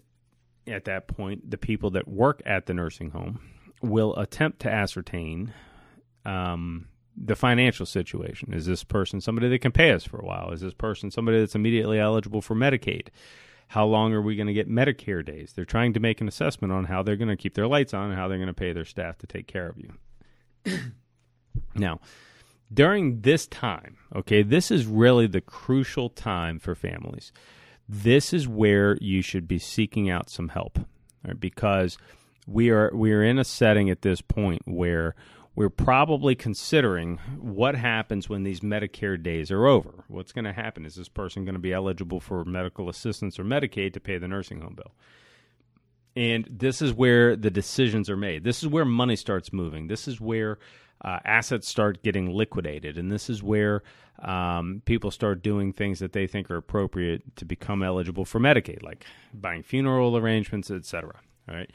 at 0.67 0.85
that 0.87 1.09
point, 1.09 1.51
the 1.51 1.59
people 1.59 1.91
that 1.91 2.09
work 2.09 2.43
at 2.45 2.67
the 2.67 2.75
nursing 2.75 3.11
home 3.11 3.41
will 3.83 4.17
attempt 4.17 4.61
to 4.61 4.71
ascertain 4.71 5.53
um, 6.25 6.89
the 7.17 7.37
financial 7.37 7.87
situation. 7.87 8.53
Is 8.53 8.67
this 8.67 8.85
person 8.85 9.21
somebody 9.21 9.49
that 9.49 9.61
can 9.61 9.73
pay 9.73 9.93
us 9.93 10.05
for 10.05 10.19
a 10.19 10.25
while? 10.25 10.51
Is 10.53 10.61
this 10.61 10.75
person 10.75 11.11
somebody 11.11 11.39
that's 11.41 11.55
immediately 11.55 11.99
eligible 11.99 12.41
for 12.41 12.55
Medicaid? 12.55 13.09
How 13.69 13.87
long 13.87 14.13
are 14.13 14.23
we 14.23 14.37
going 14.37 14.49
to 14.49 14.53
get 14.53 14.69
Medicare 14.69 15.25
days? 15.25 15.53
They're 15.53 15.65
trying 15.65 15.93
to 15.93 16.01
make 16.01 16.21
an 16.21 16.29
assessment 16.29 16.73
on 16.73 16.87
how 16.87 17.03
they're 17.03 17.17
going 17.17 17.29
to 17.29 17.37
keep 17.37 17.55
their 17.55 17.69
lights 17.69 17.95
on 17.95 18.11
and 18.11 18.19
how 18.19 18.27
they're 18.27 18.39
going 18.39 18.49
to 18.49 18.55
pay 18.55 18.73
their 18.73 18.85
staff 18.85 19.19
to 19.19 19.27
take 19.27 19.47
care 19.47 19.69
of 19.69 19.79
you. 19.79 19.93
now, 21.75 22.01
during 22.73 23.21
this 23.21 23.47
time, 23.47 23.97
okay, 24.15 24.43
this 24.43 24.71
is 24.71 24.87
really 24.87 25.27
the 25.27 25.41
crucial 25.41 26.09
time 26.09 26.59
for 26.59 26.75
families. 26.75 27.33
This 27.89 28.33
is 28.33 28.47
where 28.47 28.97
you 29.01 29.23
should 29.23 29.47
be 29.47 29.59
seeking 29.59 30.09
out 30.09 30.31
some 30.31 30.49
help, 30.49 30.79
right? 31.25 31.39
Because 31.39 31.99
we 32.47 32.71
are 32.71 32.91
we 32.95 33.13
are 33.13 33.23
in 33.23 33.39
a 33.39 33.45
setting 33.45 33.91
at 33.91 34.03
this 34.03 34.21
point 34.21 34.63
where 34.65 35.15
we're 35.61 35.69
probably 35.69 36.35
considering 36.35 37.19
what 37.39 37.75
happens 37.75 38.31
when 38.31 38.45
these 38.45 38.61
Medicare 38.61 39.23
days 39.23 39.51
are 39.51 39.67
over. 39.67 40.05
What's 40.09 40.33
going 40.33 40.47
to 40.47 40.55
happen? 40.55 40.87
Is 40.87 40.95
this 40.95 41.11
person 41.11 41.45
going 41.45 41.53
to 41.53 41.61
be 41.61 41.75
eligible 41.75 42.19
for 42.19 42.47
medical 42.47 42.89
assistance 42.89 43.39
or 43.39 43.45
Medicaid 43.45 43.93
to 43.93 44.01
pay 44.01 44.17
the 44.17 44.27
nursing 44.27 44.63
home 44.63 44.75
bill? 44.75 44.93
And 46.17 46.49
this 46.51 46.81
is 46.81 46.95
where 46.95 47.37
the 47.37 47.51
decisions 47.51 48.09
are 48.09 48.17
made. 48.17 48.43
This 48.43 48.63
is 48.63 48.69
where 48.69 48.87
money 48.87 49.17
starts 49.17 49.53
moving. 49.53 49.89
This 49.89 50.09
is 50.09 50.19
where 50.19 50.59
uh, 51.05 51.19
assets 51.27 51.69
start 51.69 52.03
getting 52.03 52.31
liquidated. 52.31 52.97
And 52.97 53.13
this 53.13 53.29
is 53.29 53.43
where 53.43 53.83
um, 54.21 54.81
people 54.87 55.11
start 55.11 55.43
doing 55.43 55.75
things 55.75 55.99
that 55.99 56.15
they 56.15 56.27
think 56.27 56.51
are 56.51 56.57
appropriate 56.57 57.37
to 57.37 57.45
become 57.45 57.83
eligible 57.83 58.25
for 58.25 58.41
Medicaid, 58.41 58.83
like 58.83 59.05
buying 59.35 59.63
funeral 59.63 60.17
arrangements, 60.17 60.71
etc. 60.71 61.21
All 61.51 61.55
right. 61.55 61.71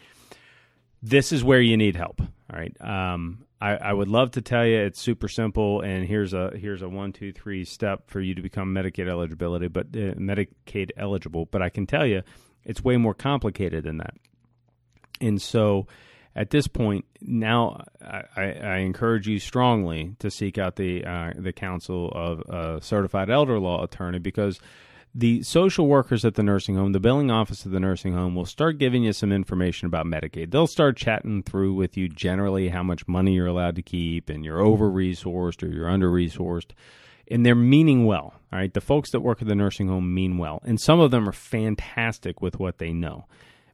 This 1.04 1.32
is 1.32 1.44
where 1.44 1.62
you 1.62 1.78
need 1.78 1.96
help. 1.96 2.20
All 2.20 2.58
right. 2.60 2.76
Um, 2.82 3.45
I, 3.62 3.76
I, 3.76 3.94
would 3.94 4.10
love 4.10 4.32
to 4.32 4.42
tell 4.42 4.66
you 4.66 4.78
it's 4.80 5.00
super 5.00 5.28
simple, 5.28 5.82
and 5.82 6.06
here's 6.06 6.34
a 6.34 6.52
here's 6.56 6.82
a 6.82 6.90
one 6.90 7.14
two 7.14 7.32
three 7.32 7.64
step 7.64 8.10
for 8.10 8.20
you 8.20 8.36
to 8.36 8.42
become 8.42 8.74
Medicaid 8.74 9.10
eligibility, 9.10 9.68
but 9.68 9.88
uh, 9.88 10.16
Medicaid 10.16 10.90
eligible. 10.98 11.46
But 11.46 11.62
I 11.62 11.70
can 11.70 11.88
tell 11.88 12.06
you, 12.06 12.22
it's 12.66 12.84
way 12.84 12.98
more 12.98 13.14
complicated 13.14 13.86
than 13.86 13.98
that. 13.98 14.16
And 15.22 15.42
so, 15.42 15.88
at 16.36 16.50
this 16.50 16.68
point, 16.68 17.06
now 17.22 17.86
I, 18.02 18.44
I 18.44 18.78
encourage 18.80 19.28
you 19.28 19.40
strongly 19.40 20.16
to 20.20 20.30
seek 20.30 20.58
out 20.58 20.76
the 20.76 21.06
uh, 21.06 21.32
the 21.38 21.54
counsel 21.54 22.12
of 22.14 22.40
a 22.50 22.82
certified 22.82 23.30
elder 23.30 23.60
law 23.60 23.84
attorney 23.84 24.20
because 24.20 24.60
the 25.18 25.42
social 25.44 25.88
workers 25.88 26.26
at 26.26 26.36
the 26.36 26.44
nursing 26.44 26.76
home, 26.76 26.92
the 26.92 27.00
billing 27.00 27.32
office 27.32 27.66
of 27.66 27.72
the 27.72 27.80
nursing 27.80 28.14
home, 28.14 28.36
will 28.36 28.46
start 28.46 28.78
giving 28.78 29.04
you 29.04 29.14
some 29.14 29.32
information 29.32 29.86
about 29.86 30.06
Medicaid. 30.06 30.52
They'll 30.52 30.68
start 30.68 30.98
chatting 30.98 31.42
through 31.42 31.74
with 31.74 31.96
you 31.96 32.10
generally 32.10 32.68
how 32.68 32.84
much 32.84 33.08
money 33.08 33.34
you're 33.34 33.48
allowed 33.48 33.78
to 33.78 33.82
keep 33.82 34.30
and 34.30 34.44
you're 34.44 34.60
over 34.60 34.92
resourced 34.92 35.64
or 35.64 35.68
you're 35.68 35.90
under 35.90 36.12
resourced. 36.12 36.72
And 37.32 37.46
they're 37.46 37.56
meaning 37.56 38.06
well. 38.06 38.34
All 38.52 38.60
right. 38.60 38.74
The 38.74 38.82
folks 38.82 39.12
that 39.12 39.22
work 39.22 39.42
at 39.42 39.48
the 39.48 39.56
nursing 39.56 39.88
home 39.88 40.14
mean 40.14 40.38
well. 40.38 40.62
And 40.66 40.80
some 40.80 41.00
of 41.00 41.12
them 41.12 41.30
are 41.30 41.34
fantastic 41.34 42.42
with 42.42 42.60
what 42.60 42.78
they 42.78 42.92
know, 42.92 43.26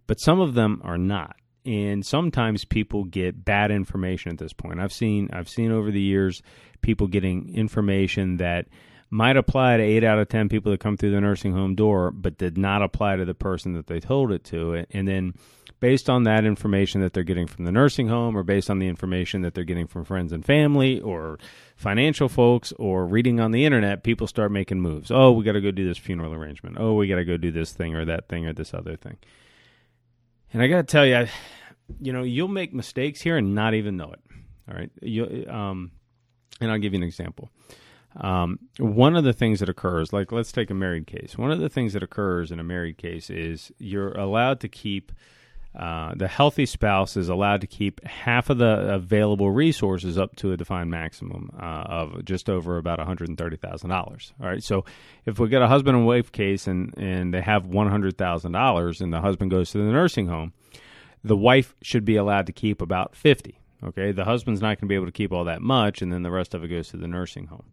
but 0.06 0.22
some 0.22 0.40
of 0.40 0.54
them 0.54 0.80
are 0.84 0.98
not. 0.98 1.36
And 1.66 2.06
sometimes 2.06 2.66
people 2.66 3.04
get 3.04 3.44
bad 3.44 3.72
information 3.72 4.32
at 4.32 4.38
this 4.38 4.54
point. 4.54 4.80
I've 4.80 4.94
seen 4.94 5.30
I've 5.34 5.50
seen 5.50 5.72
over 5.72 5.92
the 5.92 6.02
years 6.02 6.42
people 6.82 7.08
getting 7.08 7.54
information 7.56 8.38
that 8.38 8.68
might 9.12 9.36
apply 9.36 9.78
to 9.78 9.84
eight 9.84 10.06
out 10.06 10.18
of 10.18 10.30
ten 10.30 10.50
people 10.50 10.72
that 10.72 10.80
come 10.80 10.96
through 10.96 11.12
the 11.12 11.22
nursing 11.22 11.52
home 11.52 11.76
door, 11.76 12.10
but 12.12 12.38
did 12.38 12.58
not 12.58 12.82
apply 12.82 13.18
to 13.18 13.26
the 13.26 13.36
person 13.36 13.74
that 13.74 13.88
they 13.88 14.00
told 14.00 14.32
it 14.32 14.44
to. 14.46 14.86
And 14.92 15.06
then, 15.08 15.34
based 15.82 16.10
on 16.10 16.24
that 16.24 16.46
information 16.46 17.02
that 17.02 17.12
they're 17.12 17.24
getting 17.24 17.46
from 17.46 17.66
the 17.66 17.74
nursing 17.74 18.08
home, 18.08 18.38
or 18.38 18.44
based 18.44 18.70
on 18.70 18.80
the 18.80 18.88
information 18.88 19.42
that 19.42 19.54
they're 19.54 19.66
getting 19.66 19.86
from 19.86 20.06
friends 20.06 20.32
and 20.32 20.46
family, 20.46 21.02
or 21.02 21.38
financial 21.76 22.30
folks, 22.30 22.72
or 22.80 23.06
reading 23.06 23.42
on 23.42 23.52
the 23.52 23.66
internet, 23.66 24.04
people 24.04 24.28
start 24.28 24.50
making 24.50 24.80
moves. 24.80 25.12
Oh, 25.12 25.34
we 25.34 25.44
got 25.44 25.54
to 25.54 25.62
go 25.62 25.72
do 25.72 25.86
this 25.86 25.98
funeral 25.98 26.34
arrangement. 26.34 26.78
Oh, 26.80 26.94
we 26.94 27.08
got 27.08 27.18
to 27.18 27.26
go 27.26 27.36
do 27.36 27.52
this 27.52 27.74
thing 27.74 27.96
or 27.96 28.06
that 28.06 28.30
thing 28.30 28.48
or 28.48 28.54
this 28.54 28.74
other 28.74 28.96
thing. 28.96 29.18
And 30.54 30.64
I 30.64 30.68
got 30.68 30.78
to 30.78 30.84
tell 30.84 31.06
you, 31.06 31.18
I, 31.18 31.30
you 32.00 32.14
know, 32.14 32.24
you'll 32.24 32.48
make 32.48 32.74
mistakes 32.74 33.20
here 33.20 33.36
and 33.36 33.54
not 33.56 33.74
even 33.74 33.98
know 33.98 34.14
it. 34.14 34.22
All 34.70 34.78
right. 34.78 34.92
You, 35.02 35.46
um, 35.50 35.92
and 36.62 36.72
I'll 36.72 36.80
give 36.80 36.94
you 36.94 37.00
an 37.00 37.04
example. 37.04 37.50
Um, 38.16 38.60
one 38.78 39.16
of 39.16 39.24
the 39.24 39.34
things 39.34 39.62
that 39.62 39.70
occurs, 39.70 40.12
like 40.12 40.32
let's 40.32 40.52
take 40.52 40.70
a 40.70 40.74
married 40.74 41.08
case. 41.08 41.38
One 41.38 41.52
of 41.52 41.60
the 41.60 41.70
things 41.70 41.94
that 41.94 42.04
occurs 42.04 42.52
in 42.52 42.60
a 42.60 42.64
married 42.64 42.98
case 42.98 43.30
is 43.30 43.72
you're 43.78 44.12
allowed 44.12 44.60
to 44.62 44.68
keep 44.68 45.12
uh, 45.74 46.14
the 46.18 46.28
healthy 46.28 46.66
spouse 46.66 47.16
is 47.16 47.30
allowed 47.30 47.62
to 47.62 47.68
keep 47.68 48.06
half 48.06 48.50
of 48.50 48.58
the 48.58 48.94
available 48.94 49.52
resources 49.52 50.18
up 50.18 50.36
to 50.36 50.52
a 50.52 50.58
defined 50.58 50.92
maximum 50.92 51.50
uh, 51.58 51.86
of 51.88 52.26
just 52.26 52.50
over 52.50 52.78
about 52.78 52.98
one 52.98 53.08
hundred 53.08 53.30
and 53.30 53.38
thirty 53.38 53.56
thousand 53.56 53.90
dollars. 53.90 54.34
All 54.42 54.48
right, 54.48 54.62
so 54.62 54.84
if 55.26 55.40
we 55.40 55.48
get 55.48 55.62
a 55.62 55.68
husband 55.68 55.96
and 55.96 56.06
wife 56.06 56.32
case 56.34 56.68
and 56.68 56.94
and 56.98 57.34
they 57.34 57.42
have 57.42 57.66
one 57.66 57.90
hundred 57.90 58.18
thousand 58.18 58.52
dollars 58.52 59.00
and 59.00 59.14
the 59.14 59.22
husband 59.22 59.52
goes 59.52 59.72
to 59.72 59.78
the 59.78 59.86
nursing 59.86 60.28
home, 60.28 60.52
the 61.24 61.38
wife 61.38 61.74
should 61.82 62.04
be 62.04 62.18
allowed 62.18 62.48
to 62.48 62.54
keep 62.54 62.82
about 62.82 63.16
fifty. 63.16 63.58
Okay, 63.82 64.12
the 64.12 64.26
husband's 64.26 64.62
not 64.62 64.78
going 64.78 64.80
to 64.80 64.86
be 64.88 64.96
able 64.96 65.06
to 65.06 65.12
keep 65.14 65.32
all 65.32 65.46
that 65.46 65.62
much, 65.62 66.02
and 66.02 66.12
then 66.12 66.24
the 66.24 66.32
rest 66.32 66.54
of 66.54 66.66
it 66.66 66.68
goes 66.68 66.90
to 66.90 66.98
the 66.98 67.08
nursing 67.08 67.46
home. 67.46 67.72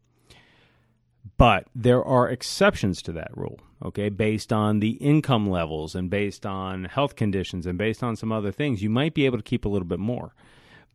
But 1.37 1.66
there 1.75 2.04
are 2.04 2.28
exceptions 2.28 3.02
to 3.02 3.12
that 3.12 3.37
rule, 3.37 3.61
okay, 3.85 4.08
based 4.08 4.52
on 4.52 4.80
the 4.80 4.92
income 4.92 5.49
levels 5.49 5.94
and 5.94 6.08
based 6.08 6.47
on 6.47 6.85
health 6.85 7.16
conditions 7.16 7.66
and 7.66 7.76
based 7.76 8.02
on 8.02 8.16
some 8.16 8.32
other 8.32 8.52
things. 8.52 8.82
You 8.82 8.90
might 8.90 9.14
be 9.14 9.26
able 9.26 9.38
to 9.38 9.44
keep 9.44 9.64
a 9.64 9.68
little 9.68 9.88
bit 9.88 9.99
more. 9.99 10.35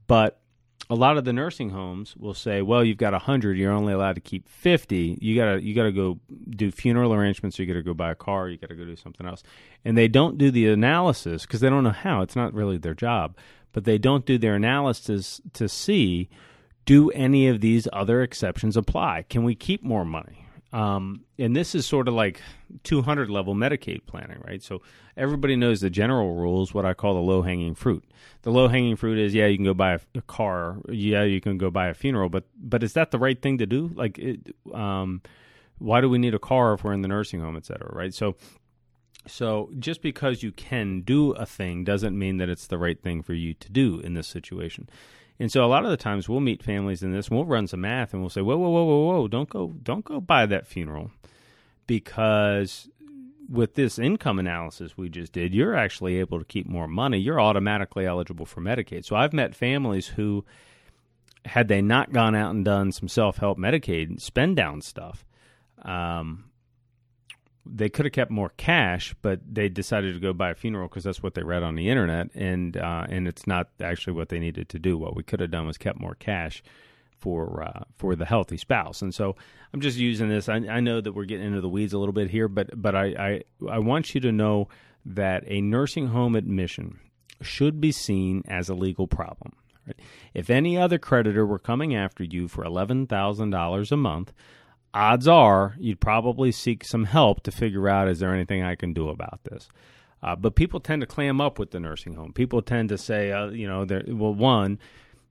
But 0.07 0.39
a 0.89 0.95
lot 0.95 1.17
of 1.17 1.23
the 1.23 1.31
nursing 1.31 1.69
homes 1.69 2.15
will 2.17 2.33
say, 2.33 2.61
"Well, 2.61 2.83
you've 2.83 2.97
got 2.97 3.13
100, 3.13 3.57
you're 3.57 3.71
only 3.71 3.93
allowed 3.93 4.15
to 4.15 4.21
keep 4.21 4.49
50. 4.49 5.17
You 5.21 5.35
got 5.35 5.53
to 5.53 5.63
you 5.63 5.73
got 5.73 5.83
to 5.83 5.91
go 5.91 6.19
do 6.49 6.71
funeral 6.71 7.13
arrangements, 7.13 7.57
you 7.57 7.65
got 7.65 7.73
to 7.73 7.83
go 7.83 7.93
buy 7.93 8.11
a 8.11 8.15
car, 8.15 8.49
you 8.49 8.57
got 8.57 8.69
to 8.69 8.75
go 8.75 8.85
do 8.85 8.95
something 8.95 9.25
else." 9.25 9.43
And 9.85 9.97
they 9.97 10.07
don't 10.07 10.37
do 10.37 10.51
the 10.51 10.67
analysis 10.67 11.43
because 11.43 11.61
they 11.61 11.69
don't 11.69 11.83
know 11.83 11.91
how. 11.91 12.21
It's 12.21 12.35
not 12.35 12.53
really 12.53 12.77
their 12.77 12.93
job, 12.93 13.37
but 13.71 13.85
they 13.85 13.97
don't 13.97 14.25
do 14.25 14.37
their 14.37 14.55
analysis 14.55 15.41
to 15.53 15.69
see 15.69 16.29
do 16.85 17.09
any 17.11 17.47
of 17.47 17.61
these 17.61 17.87
other 17.93 18.21
exceptions 18.21 18.77
apply? 18.77 19.25
Can 19.29 19.43
we 19.43 19.55
keep 19.55 19.83
more 19.83 20.05
money? 20.05 20.45
Um, 20.73 21.25
and 21.37 21.55
this 21.55 21.75
is 21.75 21.85
sort 21.85 22.07
of 22.07 22.15
like 22.15 22.41
200 22.83 23.29
level 23.29 23.53
Medicaid 23.53 24.07
planning, 24.07 24.41
right? 24.43 24.61
So 24.61 24.81
everybody 25.15 25.55
knows 25.55 25.81
the 25.81 25.91
general 25.91 26.33
rules, 26.33 26.73
what 26.73 26.83
I 26.83 26.95
call 26.95 27.13
the 27.13 27.19
low 27.19 27.43
hanging 27.43 27.75
fruit. 27.75 28.03
The 28.41 28.51
low 28.51 28.67
hanging 28.67 28.95
fruit 28.95 29.19
is, 29.19 29.35
yeah, 29.35 29.45
you 29.45 29.55
can 29.55 29.65
go 29.65 29.75
buy 29.75 29.93
a, 29.93 29.99
a, 30.15 30.21
car, 30.23 30.77
yeah, 30.89 31.23
you 31.23 31.39
can 31.39 31.59
go 31.59 31.69
buy 31.69 31.89
a 31.89 31.93
funeral, 31.93 32.27
but 32.29 32.45
but 32.57 32.81
is 32.81 32.93
that 32.93 33.11
the 33.11 33.19
right 33.19 33.39
thing 33.39 33.59
to 33.59 33.67
do? 33.67 33.91
Like, 33.93 34.17
it, 34.17 34.55
um, 34.73 35.21
why 35.77 36.01
do 36.01 36.09
we 36.09 36.17
need 36.17 36.33
a 36.33 36.39
car 36.39 36.73
if 36.73 36.83
we're 36.83 36.93
in 36.93 37.01
the 37.01 37.07
nursing 37.07 37.39
home, 37.39 37.55
et 37.55 37.65
cetera, 37.65 37.93
right? 37.93 38.13
So 38.13 38.35
so 39.27 39.69
just 39.79 40.01
because 40.01 40.43
you 40.43 40.51
can 40.51 41.01
do 41.01 41.31
a 41.31 41.45
thing 41.45 41.83
doesn't 41.83 42.17
mean 42.17 42.37
that 42.37 42.49
it's 42.49 42.67
the 42.67 42.77
right 42.77 43.01
thing 43.01 43.21
for 43.21 43.33
you 43.33 43.53
to 43.53 43.71
do 43.71 43.99
in 43.99 44.15
this 44.15 44.27
situation. 44.27 44.89
And 45.39 45.51
so 45.51 45.65
a 45.65 45.67
lot 45.67 45.83
of 45.83 45.91
the 45.91 45.97
times 45.97 46.29
we'll 46.29 46.39
meet 46.39 46.63
families 46.63 47.03
in 47.03 47.11
this 47.11 47.27
and 47.27 47.37
we'll 47.37 47.45
run 47.45 47.67
some 47.67 47.81
math 47.81 48.13
and 48.13 48.21
we'll 48.21 48.29
say, 48.29 48.41
whoa, 48.41 48.57
whoa, 48.57 48.69
whoa, 48.69 48.85
whoa, 48.85 49.05
whoa, 49.05 49.27
don't 49.27 49.49
go, 49.49 49.73
don't 49.81 50.05
go 50.05 50.21
buy 50.21 50.45
that 50.45 50.67
funeral 50.67 51.11
because 51.87 52.87
with 53.49 53.75
this 53.75 53.99
income 53.99 54.39
analysis 54.39 54.97
we 54.97 55.09
just 55.09 55.33
did, 55.33 55.53
you're 55.53 55.75
actually 55.75 56.17
able 56.17 56.39
to 56.39 56.45
keep 56.45 56.67
more 56.67 56.87
money. 56.87 57.17
You're 57.17 57.41
automatically 57.41 58.05
eligible 58.05 58.45
for 58.45 58.61
Medicaid. 58.61 59.05
So 59.05 59.15
I've 59.15 59.33
met 59.33 59.55
families 59.55 60.07
who, 60.07 60.45
had 61.45 61.67
they 61.67 61.81
not 61.81 62.13
gone 62.13 62.35
out 62.35 62.53
and 62.53 62.63
done 62.63 62.91
some 62.91 63.07
self 63.07 63.37
help 63.37 63.57
Medicaid 63.57 64.21
spend 64.21 64.55
down 64.55 64.81
stuff, 64.81 65.25
um, 65.81 66.45
they 67.65 67.89
could 67.89 68.05
have 68.05 68.13
kept 68.13 68.31
more 68.31 68.51
cash, 68.57 69.15
but 69.21 69.39
they 69.49 69.69
decided 69.69 70.13
to 70.13 70.19
go 70.19 70.33
buy 70.33 70.51
a 70.51 70.55
funeral 70.55 70.87
because 70.87 71.03
that's 71.03 71.23
what 71.23 71.33
they 71.33 71.43
read 71.43 71.63
on 71.63 71.75
the 71.75 71.89
internet, 71.89 72.29
and 72.35 72.75
uh, 72.75 73.05
and 73.09 73.27
it's 73.27 73.47
not 73.47 73.69
actually 73.81 74.13
what 74.13 74.29
they 74.29 74.39
needed 74.39 74.69
to 74.69 74.79
do. 74.79 74.97
What 74.97 75.15
we 75.15 75.23
could 75.23 75.39
have 75.39 75.51
done 75.51 75.67
was 75.67 75.77
kept 75.77 75.99
more 75.99 76.15
cash 76.15 76.61
for 77.23 77.63
uh, 77.63 77.83
for 77.95 78.15
the 78.15 78.25
healthy 78.25 78.57
spouse. 78.57 79.01
And 79.01 79.15
so 79.15 79.35
I'm 79.73 79.79
just 79.79 79.97
using 79.97 80.27
this. 80.27 80.49
I, 80.49 80.55
I, 80.55 80.81
know 80.81 80.99
that 80.99 81.13
we're 81.13 81.23
getting 81.23 81.47
into 81.47 81.61
the 81.61 81.69
weeds 81.69 81.93
a 81.93 81.97
little 81.97 82.13
bit 82.13 82.29
here, 82.29 82.49
but 82.49 82.69
but 82.79 82.95
I, 82.95 83.05
I 83.05 83.43
I 83.69 83.79
want 83.79 84.13
you 84.13 84.19
to 84.21 84.31
know 84.31 84.67
that 85.05 85.43
a 85.47 85.61
nursing 85.61 86.07
home 86.07 86.35
admission 86.35 86.99
should 87.41 87.79
be 87.79 87.93
seen 87.93 88.43
as 88.47 88.67
a 88.67 88.75
legal 88.75 89.07
problem. 89.07 89.53
Right? 89.87 89.99
If 90.33 90.49
any 90.49 90.77
other 90.77 90.97
creditor 90.97 91.45
were 91.45 91.59
coming 91.59 91.95
after 91.95 92.25
you 92.25 92.49
for 92.49 92.65
eleven 92.65 93.07
thousand 93.07 93.51
dollars 93.51 93.91
a 93.93 93.97
month 93.97 94.33
odds 94.93 95.27
are 95.27 95.75
you'd 95.79 95.99
probably 95.99 96.51
seek 96.51 96.83
some 96.83 97.05
help 97.05 97.43
to 97.43 97.51
figure 97.51 97.89
out 97.89 98.07
is 98.07 98.19
there 98.19 98.33
anything 98.33 98.63
I 98.63 98.75
can 98.75 98.93
do 98.93 99.09
about 99.09 99.39
this. 99.43 99.69
Uh, 100.21 100.35
but 100.35 100.55
people 100.55 100.79
tend 100.79 101.01
to 101.01 101.07
clam 101.07 101.41
up 101.41 101.59
with 101.59 101.71
the 101.71 101.79
nursing 101.79 102.13
home. 102.13 102.31
People 102.31 102.61
tend 102.61 102.89
to 102.89 102.97
say, 102.97 103.31
uh, 103.31 103.47
you 103.47 103.67
know, 103.67 103.85
well, 104.07 104.33
one, 104.33 104.79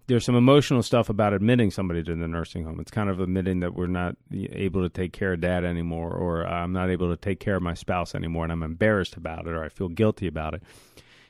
there's 0.06 0.26
some 0.26 0.34
emotional 0.34 0.82
stuff 0.82 1.08
about 1.08 1.32
admitting 1.32 1.70
somebody 1.70 2.02
to 2.02 2.14
the 2.14 2.28
nursing 2.28 2.64
home. 2.64 2.78
It's 2.78 2.90
kind 2.90 3.08
of 3.08 3.18
admitting 3.18 3.60
that 3.60 3.74
we're 3.74 3.86
not 3.86 4.16
able 4.30 4.82
to 4.82 4.90
take 4.90 5.14
care 5.14 5.32
of 5.32 5.40
dad 5.40 5.64
anymore, 5.64 6.12
or 6.12 6.46
I'm 6.46 6.74
not 6.74 6.90
able 6.90 7.08
to 7.10 7.16
take 7.16 7.40
care 7.40 7.56
of 7.56 7.62
my 7.62 7.72
spouse 7.72 8.14
anymore, 8.14 8.44
and 8.44 8.52
I'm 8.52 8.62
embarrassed 8.62 9.16
about 9.16 9.46
it, 9.46 9.52
or 9.52 9.64
I 9.64 9.70
feel 9.70 9.88
guilty 9.88 10.26
about 10.26 10.52
it. 10.54 10.62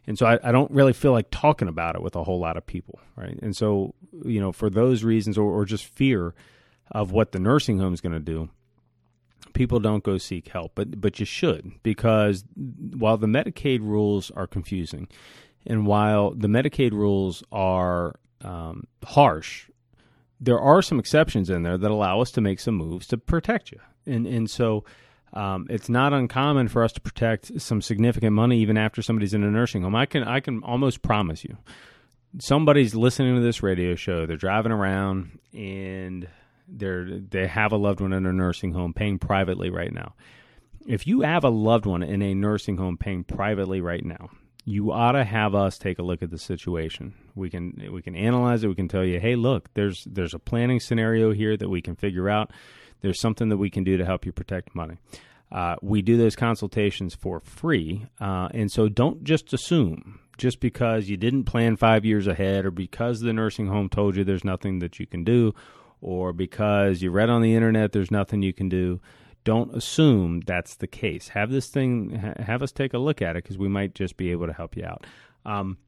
And 0.09 0.19
so 0.19 0.27
I, 0.27 0.41
I 0.43 0.51
don't 0.51 0.71
really 0.73 0.93
feel 0.93 1.13
like 1.13 1.29
talking 1.31 1.69
about 1.69 1.95
it 1.95 2.03
with 2.03 2.17
a 2.17 2.25
whole 2.25 2.41
lot 2.41 2.57
of 2.57 2.67
people, 2.67 2.99
right? 3.15 3.39
And 3.41 3.57
so, 3.57 3.95
you 4.25 4.41
know, 4.41 4.51
for 4.51 4.69
those 4.69 5.05
reasons, 5.05 5.39
or, 5.39 5.45
or 5.45 5.65
just 5.65 5.85
fear 5.85 6.35
of 6.93 7.11
what 7.11 7.33
the 7.33 7.39
nursing 7.39 7.79
home 7.79 7.93
is 7.93 8.01
going 8.01 8.13
to 8.13 8.21
do, 8.21 8.49
people 9.55 9.81
don't 9.81 10.05
go 10.05 10.19
seek 10.19 10.49
help, 10.49 10.73
but 10.75 11.01
but 11.01 11.19
you 11.19 11.27
should 11.27 11.73
because 11.83 12.45
while 12.57 13.17
the 13.17 13.27
Medicaid 13.27 13.81
rules 13.81 14.31
are 14.33 14.47
confusing, 14.47 15.09
and 15.67 15.87
while 15.87 16.33
the 16.33 16.49
Medicaid 16.49 16.93
rules 16.93 17.43
are 17.51 18.15
um, 18.43 18.87
harsh, 19.05 19.69
there 20.41 20.61
are 20.61 20.83
some 20.83 20.99
exceptions 20.99 21.51
in 21.51 21.63
there 21.63 21.79
that 21.79 21.91
allow 21.91 22.21
us 22.21 22.31
to 22.33 22.41
make 22.41 22.61
some 22.61 22.75
moves 22.75 23.07
to 23.09 23.19
protect 23.19 23.73
you. 23.73 23.79
And 24.07 24.27
and 24.27 24.51
so 24.51 24.85
um, 25.33 25.67
it's 25.71 25.89
not 25.89 26.13
uncommon 26.13 26.69
for 26.69 26.85
us 26.85 26.93
to 26.93 27.01
protect 27.01 27.61
some 27.61 27.81
significant 27.81 28.35
money 28.35 28.59
even 28.59 28.77
after 28.77 29.01
somebody's 29.01 29.35
in 29.35 29.43
a 29.43 29.51
nursing 29.51 29.83
home. 29.83 29.97
I 29.97 30.07
can 30.07 30.25
I 30.25 30.41
can 30.41 30.63
almost 30.63 31.03
promise 31.03 31.45
you, 31.45 31.57
somebody's 32.39 32.95
listening 32.95 33.35
to 33.37 33.41
this 33.41 33.63
radio 33.63 33.95
show. 33.95 34.27
They're 34.27 34.37
driving 34.37 34.73
around 34.73 35.39
and 35.55 36.29
they're 36.69 37.19
they 37.19 37.47
have 37.47 37.73
a 37.73 37.77
loved 37.77 38.01
one 38.01 38.13
in 38.13 38.27
a 38.27 38.33
nursing 38.33 38.73
home 38.73 38.95
paying 38.95 39.19
privately 39.19 39.71
right 39.71 39.93
now. 39.93 40.15
If 40.87 41.07
you 41.07 41.21
have 41.21 41.45
a 41.45 41.51
loved 41.51 41.87
one 41.87 42.03
in 42.03 42.23
a 42.23 42.35
nursing 42.35 42.77
home 42.77 42.99
paying 42.99 43.25
privately 43.25 43.81
right 43.81 44.05
now, 44.05 44.31
you 44.65 44.93
ought 44.93 45.13
to 45.13 45.25
have 45.25 45.55
us 45.55 45.79
take 45.79 45.99
a 45.99 46.03
look 46.03 46.23
at 46.23 46.31
the 46.31 46.39
situation. 46.39 47.15
We 47.35 47.51
can 47.51 47.91
we 47.93 48.03
can 48.03 48.15
analyze 48.15 48.65
it. 48.65 48.69
We 48.69 48.75
can 48.75 48.89
tell 48.89 49.05
you, 49.05 49.21
hey, 49.21 49.37
look, 49.37 49.73
there's 49.75 50.05
there's 50.11 50.35
a 50.35 50.39
planning 50.39 50.81
scenario 50.81 51.33
here 51.33 51.57
that 51.57 51.69
we 51.69 51.83
can 51.83 51.97
figure 51.97 52.29
out. 52.29 52.53
There's 53.01 53.21
something 53.21 53.49
that 53.49 53.57
we 53.57 53.71
can 53.71 53.83
do 53.83 53.97
to 53.97 54.05
help 54.05 54.25
you 54.25 54.33
protect 54.33 54.75
money. 54.75 54.97
Uh, 55.51 55.77
we 55.83 56.01
do 56.01 56.17
those 56.17 56.37
consultations 56.37 57.15
for 57.15 57.41
free, 57.41 58.07
uh, 58.21 58.49
and 58.55 58.71
so 58.71 58.89
don't 58.89 59.23
just 59.23 59.53
assume 59.53 60.21
just 60.39 60.61
because 60.61 61.09
you 61.09 61.17
didn't 61.17 61.45
plan 61.45 61.77
five 61.77 62.05
years 62.05 62.27
ahead, 62.27 62.65
or 62.65 62.71
because 62.71 63.21
the 63.21 63.33
nursing 63.33 63.67
home 63.67 63.89
told 63.89 64.17
you 64.17 64.25
there's 64.25 64.45
nothing 64.45 64.79
that 64.79 64.99
you 64.99 65.07
can 65.07 65.25
do, 65.25 65.53
or 66.03 66.33
because 66.35 67.01
you 67.01 67.11
read 67.11 67.31
on 67.31 67.41
the 67.41 67.55
internet 67.55 67.93
there's 67.93 68.11
nothing 68.11 68.43
you 68.43 68.53
can 68.53 68.69
do 68.69 69.01
don't 69.45 69.75
assume 69.75 70.41
that's 70.41 70.77
the 70.77 70.87
case. 70.87 71.29
Have 71.29 71.51
this 71.51 71.69
thing, 71.69 72.11
have 72.39 72.63
us 72.63 72.73
take 72.73 72.95
a 72.95 72.99
look 72.99 73.21
at 73.21 73.37
it 73.37 73.43
because 73.43 73.59
we 73.59 73.69
might 73.69 73.95
just 73.95 74.17
be 74.17 74.31
able 74.31 74.47
to 74.47 74.53
help 74.53 74.77
you 74.77 74.85
out. 74.85 75.05
Um, 75.45 75.79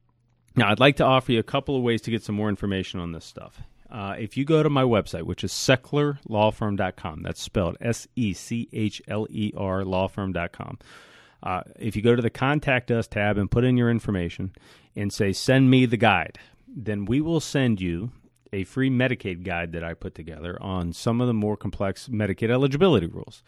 now, 0.55 0.69
I'd 0.69 0.79
like 0.79 0.97
to 0.97 1.05
offer 1.05 1.31
you 1.31 1.39
a 1.39 1.43
couple 1.43 1.75
of 1.75 1.83
ways 1.83 2.01
to 2.01 2.11
get 2.11 2.23
some 2.23 2.35
more 2.35 2.49
information 2.49 2.99
on 2.99 3.11
this 3.11 3.25
stuff. 3.25 3.61
Uh, 3.89 4.15
if 4.17 4.35
you 4.35 4.45
go 4.45 4.63
to 4.63 4.69
my 4.69 4.83
website, 4.83 5.23
which 5.23 5.43
is 5.43 5.51
sechlerlawfirm.com, 5.51 7.21
that's 7.21 7.41
spelled 7.41 7.77
S 7.79 8.07
E 8.15 8.33
C 8.33 8.67
H 8.73 9.01
L 9.07 9.27
E 9.29 9.53
R 9.55 9.83
lawfirm.com. 9.83 10.79
Uh, 11.43 11.61
if 11.77 11.95
you 11.95 12.01
go 12.01 12.15
to 12.15 12.21
the 12.21 12.29
Contact 12.29 12.89
Us 12.89 13.07
tab 13.07 13.37
and 13.37 13.51
put 13.51 13.63
in 13.63 13.77
your 13.77 13.89
information 13.89 14.51
and 14.95 15.13
say, 15.13 15.31
send 15.31 15.69
me 15.69 15.85
the 15.85 15.97
guide, 15.97 16.39
then 16.67 17.05
we 17.05 17.21
will 17.21 17.39
send 17.39 17.79
you 17.79 18.11
a 18.55 18.63
free 18.63 18.89
Medicaid 18.89 19.43
guide 19.43 19.73
that 19.73 19.83
I 19.83 19.93
put 19.93 20.15
together 20.15 20.57
on 20.61 20.93
some 20.93 21.19
of 21.19 21.27
the 21.27 21.33
more 21.33 21.57
complex 21.57 22.07
Medicaid 22.07 22.49
eligibility 22.49 23.07
rules. 23.07 23.43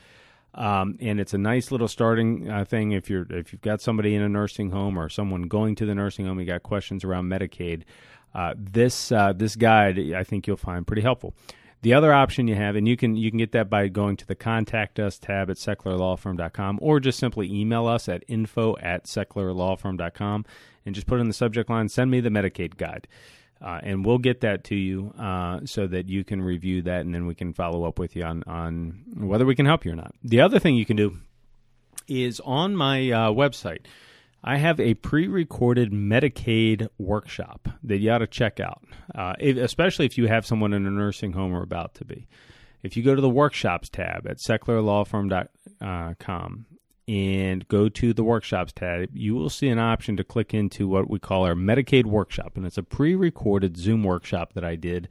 Um, 0.53 0.97
and 0.99 1.19
it's 1.19 1.33
a 1.33 1.37
nice 1.37 1.71
little 1.71 1.87
starting 1.87 2.49
uh, 2.49 2.65
thing 2.65 2.91
if 2.91 3.09
you're 3.09 3.27
if 3.29 3.53
you've 3.53 3.61
got 3.61 3.79
somebody 3.79 4.15
in 4.15 4.21
a 4.21 4.29
nursing 4.29 4.71
home 4.71 4.97
or 4.97 5.07
someone 5.07 5.43
going 5.43 5.75
to 5.75 5.85
the 5.85 5.95
nursing 5.95 6.25
home, 6.25 6.39
you 6.39 6.45
got 6.45 6.63
questions 6.63 7.03
around 7.03 7.29
Medicaid. 7.29 7.83
Uh, 8.33 8.53
this 8.57 9.11
uh, 9.11 9.33
this 9.33 9.55
guide 9.55 9.99
I 10.13 10.23
think 10.23 10.47
you'll 10.47 10.57
find 10.57 10.85
pretty 10.85 11.03
helpful. 11.03 11.33
The 11.83 11.93
other 11.93 12.11
option 12.11 12.47
you 12.47 12.55
have, 12.55 12.75
and 12.75 12.87
you 12.87 12.97
can 12.97 13.15
you 13.15 13.29
can 13.29 13.37
get 13.37 13.51
that 13.51 13.69
by 13.69 13.87
going 13.87 14.17
to 14.17 14.25
the 14.25 14.35
contact 14.35 14.99
us 14.99 15.19
tab 15.19 15.51
at 15.51 15.57
sechlerlawfirm.com 15.57 16.79
or 16.81 16.99
just 16.99 17.19
simply 17.19 17.51
email 17.53 17.85
us 17.85 18.09
at 18.09 18.23
info 18.27 18.75
at 18.81 19.05
sechlerlawfirm.com 19.05 20.45
and 20.85 20.95
just 20.95 21.05
put 21.05 21.19
in 21.19 21.27
the 21.27 21.33
subject 21.33 21.69
line, 21.69 21.87
send 21.87 22.09
me 22.09 22.19
the 22.19 22.29
Medicaid 22.29 22.77
guide. 22.77 23.07
Uh, 23.61 23.79
and 23.81 24.05
we'll 24.05 24.19
get 24.19 24.41
that 24.41 24.65
to 24.65 24.75
you 24.75 25.13
uh, 25.19 25.61
so 25.65 25.87
that 25.87 26.09
you 26.09 26.23
can 26.23 26.41
review 26.41 26.83
that, 26.83 27.01
and 27.01 27.13
then 27.13 27.25
we 27.25 27.35
can 27.35 27.53
follow 27.53 27.85
up 27.85 27.97
with 27.97 28.15
you 28.15 28.23
on 28.23 28.43
on 28.45 29.03
whether 29.15 29.45
we 29.45 29.55
can 29.55 29.65
help 29.65 29.83
you 29.83 29.93
or 29.93 29.95
not. 29.95 30.13
The 30.23 30.41
other 30.41 30.59
thing 30.59 30.75
you 30.75 30.85
can 30.85 30.97
do 30.97 31.17
is 32.07 32.39
on 32.41 32.75
my 32.75 33.09
uh, 33.11 33.31
website. 33.31 33.85
I 34.43 34.57
have 34.57 34.79
a 34.79 34.93
pre-recorded 34.93 35.91
Medicaid 35.91 36.87
workshop 36.99 37.69
that 37.83 37.97
you 37.97 38.11
ought 38.11 38.19
to 38.19 38.27
check 38.27 38.59
out, 38.59 38.83
uh, 39.15 39.33
if, 39.39 39.57
especially 39.57 40.05
if 40.05 40.15
you 40.17 40.27
have 40.27 40.45
someone 40.45 40.73
in 40.73 40.85
a 40.85 40.91
nursing 40.91 41.31
home 41.33 41.55
or 41.55 41.63
about 41.63 41.95
to 41.95 42.05
be. 42.05 42.27
If 42.83 42.95
you 42.95 43.01
go 43.03 43.15
to 43.15 43.21
the 43.21 43.29
workshops 43.29 43.89
tab 43.89 44.27
at 44.27 44.37
sechlerlawfirm.com 44.37 46.65
and 47.07 47.67
go 47.67 47.87
to 47.87 48.13
the 48.13 48.23
workshops 48.23 48.73
tab, 48.73 49.09
you 49.13 49.33
will 49.33 49.49
see 49.49 49.69
an 49.69 49.79
option 49.79 50.17
to 50.17 50.23
click 50.23 50.53
into 50.53 50.87
what 50.87 51.09
we 51.09 51.19
call 51.19 51.45
our 51.45 51.55
Medicaid 51.55 52.05
workshop. 52.05 52.57
And 52.57 52.65
it's 52.65 52.77
a 52.77 52.83
pre 52.83 53.15
recorded 53.15 53.77
Zoom 53.77 54.03
workshop 54.03 54.53
that 54.53 54.65
I 54.65 54.75
did 54.75 55.07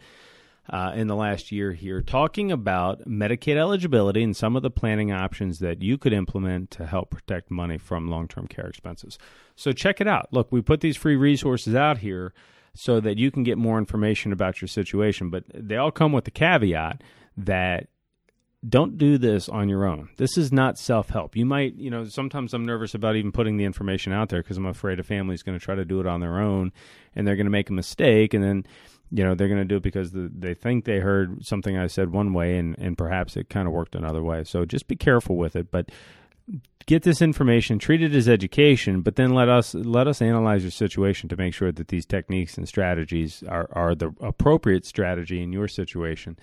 uh, 0.68 0.92
in 0.94 1.06
the 1.06 1.16
last 1.16 1.52
year 1.52 1.72
here, 1.72 2.02
talking 2.02 2.52
about 2.52 3.08
Medicaid 3.08 3.56
eligibility 3.56 4.22
and 4.22 4.36
some 4.36 4.56
of 4.56 4.62
the 4.62 4.70
planning 4.70 5.12
options 5.12 5.60
that 5.60 5.80
you 5.80 5.96
could 5.96 6.12
implement 6.12 6.70
to 6.72 6.86
help 6.86 7.10
protect 7.10 7.50
money 7.50 7.78
from 7.78 8.10
long 8.10 8.28
term 8.28 8.46
care 8.46 8.66
expenses. 8.66 9.18
So 9.54 9.72
check 9.72 10.00
it 10.00 10.08
out. 10.08 10.28
Look, 10.32 10.52
we 10.52 10.60
put 10.60 10.80
these 10.80 10.96
free 10.96 11.16
resources 11.16 11.74
out 11.74 11.98
here 11.98 12.34
so 12.74 13.00
that 13.00 13.16
you 13.16 13.30
can 13.30 13.42
get 13.42 13.56
more 13.56 13.78
information 13.78 14.32
about 14.32 14.60
your 14.60 14.68
situation, 14.68 15.30
but 15.30 15.44
they 15.54 15.76
all 15.76 15.90
come 15.90 16.12
with 16.12 16.24
the 16.24 16.30
caveat 16.30 17.02
that 17.38 17.88
don't 18.66 18.98
do 18.98 19.18
this 19.18 19.48
on 19.48 19.68
your 19.68 19.84
own. 19.84 20.08
This 20.16 20.36
is 20.38 20.52
not 20.52 20.78
self 20.78 21.10
help. 21.10 21.36
You 21.36 21.44
might, 21.44 21.76
you 21.76 21.90
know, 21.90 22.04
sometimes 22.04 22.54
I'm 22.54 22.64
nervous 22.64 22.94
about 22.94 23.16
even 23.16 23.32
putting 23.32 23.56
the 23.56 23.64
information 23.64 24.12
out 24.12 24.28
there 24.28 24.42
because 24.42 24.56
I'm 24.56 24.66
afraid 24.66 24.98
a 24.98 25.02
family 25.02 25.34
is 25.34 25.42
going 25.42 25.58
to 25.58 25.64
try 25.64 25.74
to 25.74 25.84
do 25.84 26.00
it 26.00 26.06
on 26.06 26.20
their 26.20 26.40
own 26.40 26.72
and 27.14 27.26
they're 27.26 27.36
going 27.36 27.46
to 27.46 27.50
make 27.50 27.70
a 27.70 27.74
mistake 27.74 28.34
and 28.34 28.42
then, 28.42 28.66
you 29.10 29.22
know, 29.22 29.34
they're 29.34 29.48
going 29.48 29.60
to 29.60 29.64
do 29.64 29.76
it 29.76 29.82
because 29.82 30.12
the, 30.12 30.30
they 30.34 30.54
think 30.54 30.84
they 30.84 30.98
heard 30.98 31.44
something 31.44 31.76
I 31.76 31.86
said 31.86 32.12
one 32.12 32.32
way 32.32 32.58
and, 32.58 32.76
and 32.78 32.96
perhaps 32.98 33.36
it 33.36 33.48
kind 33.48 33.68
of 33.68 33.74
worked 33.74 33.94
another 33.94 34.22
way. 34.22 34.42
So 34.44 34.64
just 34.64 34.88
be 34.88 34.96
careful 34.96 35.36
with 35.36 35.54
it. 35.54 35.70
But 35.70 35.90
get 36.86 37.02
this 37.02 37.20
information, 37.20 37.78
treat 37.78 38.02
it 38.02 38.14
as 38.14 38.28
education, 38.28 39.02
but 39.02 39.16
then 39.16 39.30
let 39.30 39.48
us 39.48 39.74
let 39.74 40.08
us 40.08 40.22
analyze 40.22 40.62
your 40.62 40.70
situation 40.70 41.28
to 41.28 41.36
make 41.36 41.54
sure 41.54 41.72
that 41.72 41.88
these 41.88 42.06
techniques 42.06 42.56
and 42.56 42.66
strategies 42.66 43.42
are, 43.48 43.68
are 43.72 43.94
the 43.94 44.12
appropriate 44.20 44.86
strategy 44.86 45.42
in 45.42 45.52
your 45.52 45.68
situation. 45.68 46.38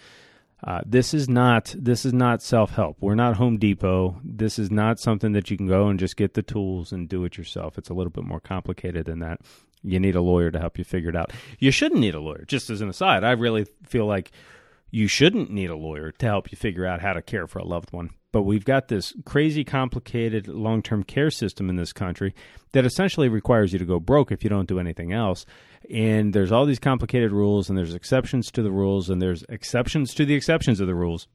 Uh, 0.63 0.82
this 0.86 1.13
is 1.13 1.28
not 1.28 1.76
this 1.78 2.06
is 2.06 2.13
not 2.13 2.41
self 2.41 2.71
help. 2.71 2.97
We're 3.02 3.15
not 3.15 3.36
Home 3.36 3.58
Depot. 3.58 4.19
This 4.23 4.58
is 4.58 4.71
not 4.71 4.99
something 4.99 5.34
that 5.34 5.52
you 5.52 5.58
can 5.58 5.67
go 5.67 5.88
and 5.88 5.99
just 5.99 6.15
get 6.15 6.36
the 6.36 6.41
tools 6.41 6.91
and 6.91 7.10
do 7.10 7.26
it 7.26 7.38
yourself. 7.38 7.78
It's 7.78 7.89
a 7.89 7.93
little 7.93 8.12
bit 8.12 8.23
more 8.23 8.39
complicated 8.39 9.06
than 9.06 9.19
that. 9.19 9.41
You 9.84 9.99
need 9.99 10.15
a 10.15 10.21
lawyer 10.21 10.49
to 10.52 10.60
help 10.60 10.78
you 10.78 10.86
figure 10.86 11.10
it 11.10 11.15
out. 11.15 11.34
You 11.60 11.71
shouldn't 11.71 11.99
need 11.99 12.15
a 12.15 12.21
lawyer. 12.21 12.45
Just 12.47 12.69
as 12.69 12.80
an 12.80 12.88
aside, 12.88 13.26
I 13.26 13.32
really 13.32 13.65
feel 13.86 14.06
like 14.06 14.32
you 14.94 15.08
shouldn't 15.08 15.50
need 15.50 15.72
a 15.72 15.76
lawyer 15.76 16.12
to 16.12 16.26
help 16.28 16.52
you 16.52 16.56
figure 16.56 16.86
out 16.86 17.02
how 17.02 17.14
to 17.14 17.22
care 17.24 17.48
for 17.48 17.58
a 17.58 17.66
loved 17.66 17.92
one. 17.92 18.12
But 18.32 18.44
we've 18.44 18.64
got 18.64 18.90
this 18.90 19.12
crazy 19.26 19.64
complicated 19.64 20.48
long 20.48 20.84
term 20.84 21.04
care 21.04 21.32
system 21.32 21.68
in 21.68 21.78
this 21.78 21.92
country 21.92 22.36
that 22.74 22.86
essentially 22.86 23.28
requires 23.28 23.74
you 23.74 23.80
to 23.80 23.86
go 23.86 24.00
broke 24.00 24.32
if 24.32 24.44
you 24.44 24.52
don't 24.52 24.68
do 24.68 24.80
anything 24.80 25.12
else 25.12 25.48
and 25.90 26.32
there's 26.32 26.52
all 26.52 26.66
these 26.66 26.80
complicated 26.80 27.32
rules 27.32 27.70
and 27.70 27.78
there's 27.78 27.96
exceptions 27.96 28.52
to 28.52 28.62
the 28.62 28.72
rules 28.72 29.10
and 29.10 29.22
there's 29.22 29.44
exceptions 29.50 30.14
to 30.14 30.26
the 30.26 30.36
exceptions 30.36 30.80
of 30.80 30.88
the 30.88 30.96
rules 30.96 31.28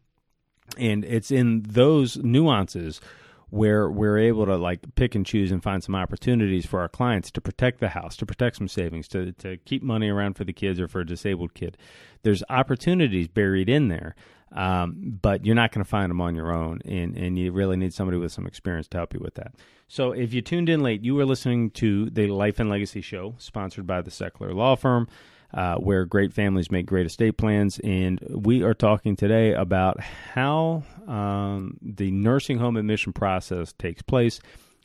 and 0.76 1.04
it's 1.04 1.30
in 1.30 1.62
those 1.62 2.16
nuances 2.18 3.00
where 3.50 3.90
we're 3.90 4.18
able 4.18 4.44
to 4.46 4.56
like 4.56 4.80
pick 4.94 5.14
and 5.14 5.24
choose 5.24 5.50
and 5.50 5.62
find 5.62 5.82
some 5.82 5.94
opportunities 5.94 6.66
for 6.66 6.80
our 6.80 6.88
clients 6.88 7.30
to 7.30 7.40
protect 7.40 7.80
the 7.80 7.88
house, 7.88 8.16
to 8.16 8.26
protect 8.26 8.56
some 8.56 8.68
savings, 8.68 9.08
to 9.08 9.32
to 9.32 9.56
keep 9.58 9.82
money 9.82 10.08
around 10.08 10.34
for 10.34 10.44
the 10.44 10.52
kids 10.52 10.78
or 10.80 10.88
for 10.88 11.00
a 11.00 11.06
disabled 11.06 11.54
kid. 11.54 11.76
There's 12.22 12.42
opportunities 12.50 13.28
buried 13.28 13.68
in 13.68 13.88
there, 13.88 14.14
um, 14.52 15.18
but 15.22 15.46
you're 15.46 15.54
not 15.54 15.72
going 15.72 15.84
to 15.84 15.88
find 15.88 16.10
them 16.10 16.20
on 16.20 16.34
your 16.34 16.52
own, 16.52 16.80
and 16.84 17.16
and 17.16 17.38
you 17.38 17.52
really 17.52 17.76
need 17.76 17.94
somebody 17.94 18.18
with 18.18 18.32
some 18.32 18.46
experience 18.46 18.88
to 18.88 18.98
help 18.98 19.14
you 19.14 19.20
with 19.20 19.34
that. 19.34 19.54
So 19.86 20.12
if 20.12 20.34
you 20.34 20.42
tuned 20.42 20.68
in 20.68 20.82
late, 20.82 21.02
you 21.02 21.14
were 21.14 21.24
listening 21.24 21.70
to 21.70 22.10
the 22.10 22.26
Life 22.26 22.60
and 22.60 22.68
Legacy 22.68 23.00
Show, 23.00 23.34
sponsored 23.38 23.86
by 23.86 24.02
the 24.02 24.10
Sechler 24.10 24.54
Law 24.54 24.76
Firm. 24.76 25.08
Uh, 25.54 25.76
where 25.76 26.04
great 26.04 26.34
families 26.34 26.70
make 26.70 26.84
great 26.84 27.06
estate 27.06 27.38
plans. 27.38 27.78
And 27.78 28.20
we 28.28 28.62
are 28.62 28.74
talking 28.74 29.16
today 29.16 29.54
about 29.54 29.98
how 29.98 30.82
um, 31.06 31.78
the 31.80 32.10
nursing 32.10 32.58
home 32.58 32.76
admission 32.76 33.14
process 33.14 33.72
takes 33.72 34.02
place, 34.02 34.40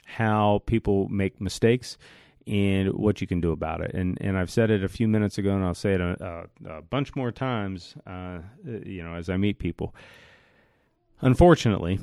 how 0.05 0.61
people 0.65 1.09
make 1.09 1.41
mistakes, 1.41 1.97
and 2.47 2.93
what 2.93 3.19
you 3.19 3.27
can 3.27 3.41
do 3.41 3.51
about 3.51 3.81
it. 3.81 3.93
And 3.93 4.17
and 4.21 4.37
I've 4.37 4.49
said 4.49 4.71
it 4.71 4.85
a 4.85 4.89
few 4.89 5.07
minutes 5.09 5.37
ago, 5.37 5.53
and 5.53 5.65
I'll 5.65 5.73
say 5.73 5.95
it 5.95 6.01
a, 6.01 6.47
a, 6.65 6.77
a 6.77 6.81
bunch 6.81 7.13
more 7.13 7.31
times. 7.31 7.95
Uh, 8.07 8.39
you 8.63 9.03
know, 9.03 9.15
as 9.15 9.29
I 9.29 9.35
meet 9.35 9.59
people. 9.59 9.93
Unfortunately, 11.19 11.99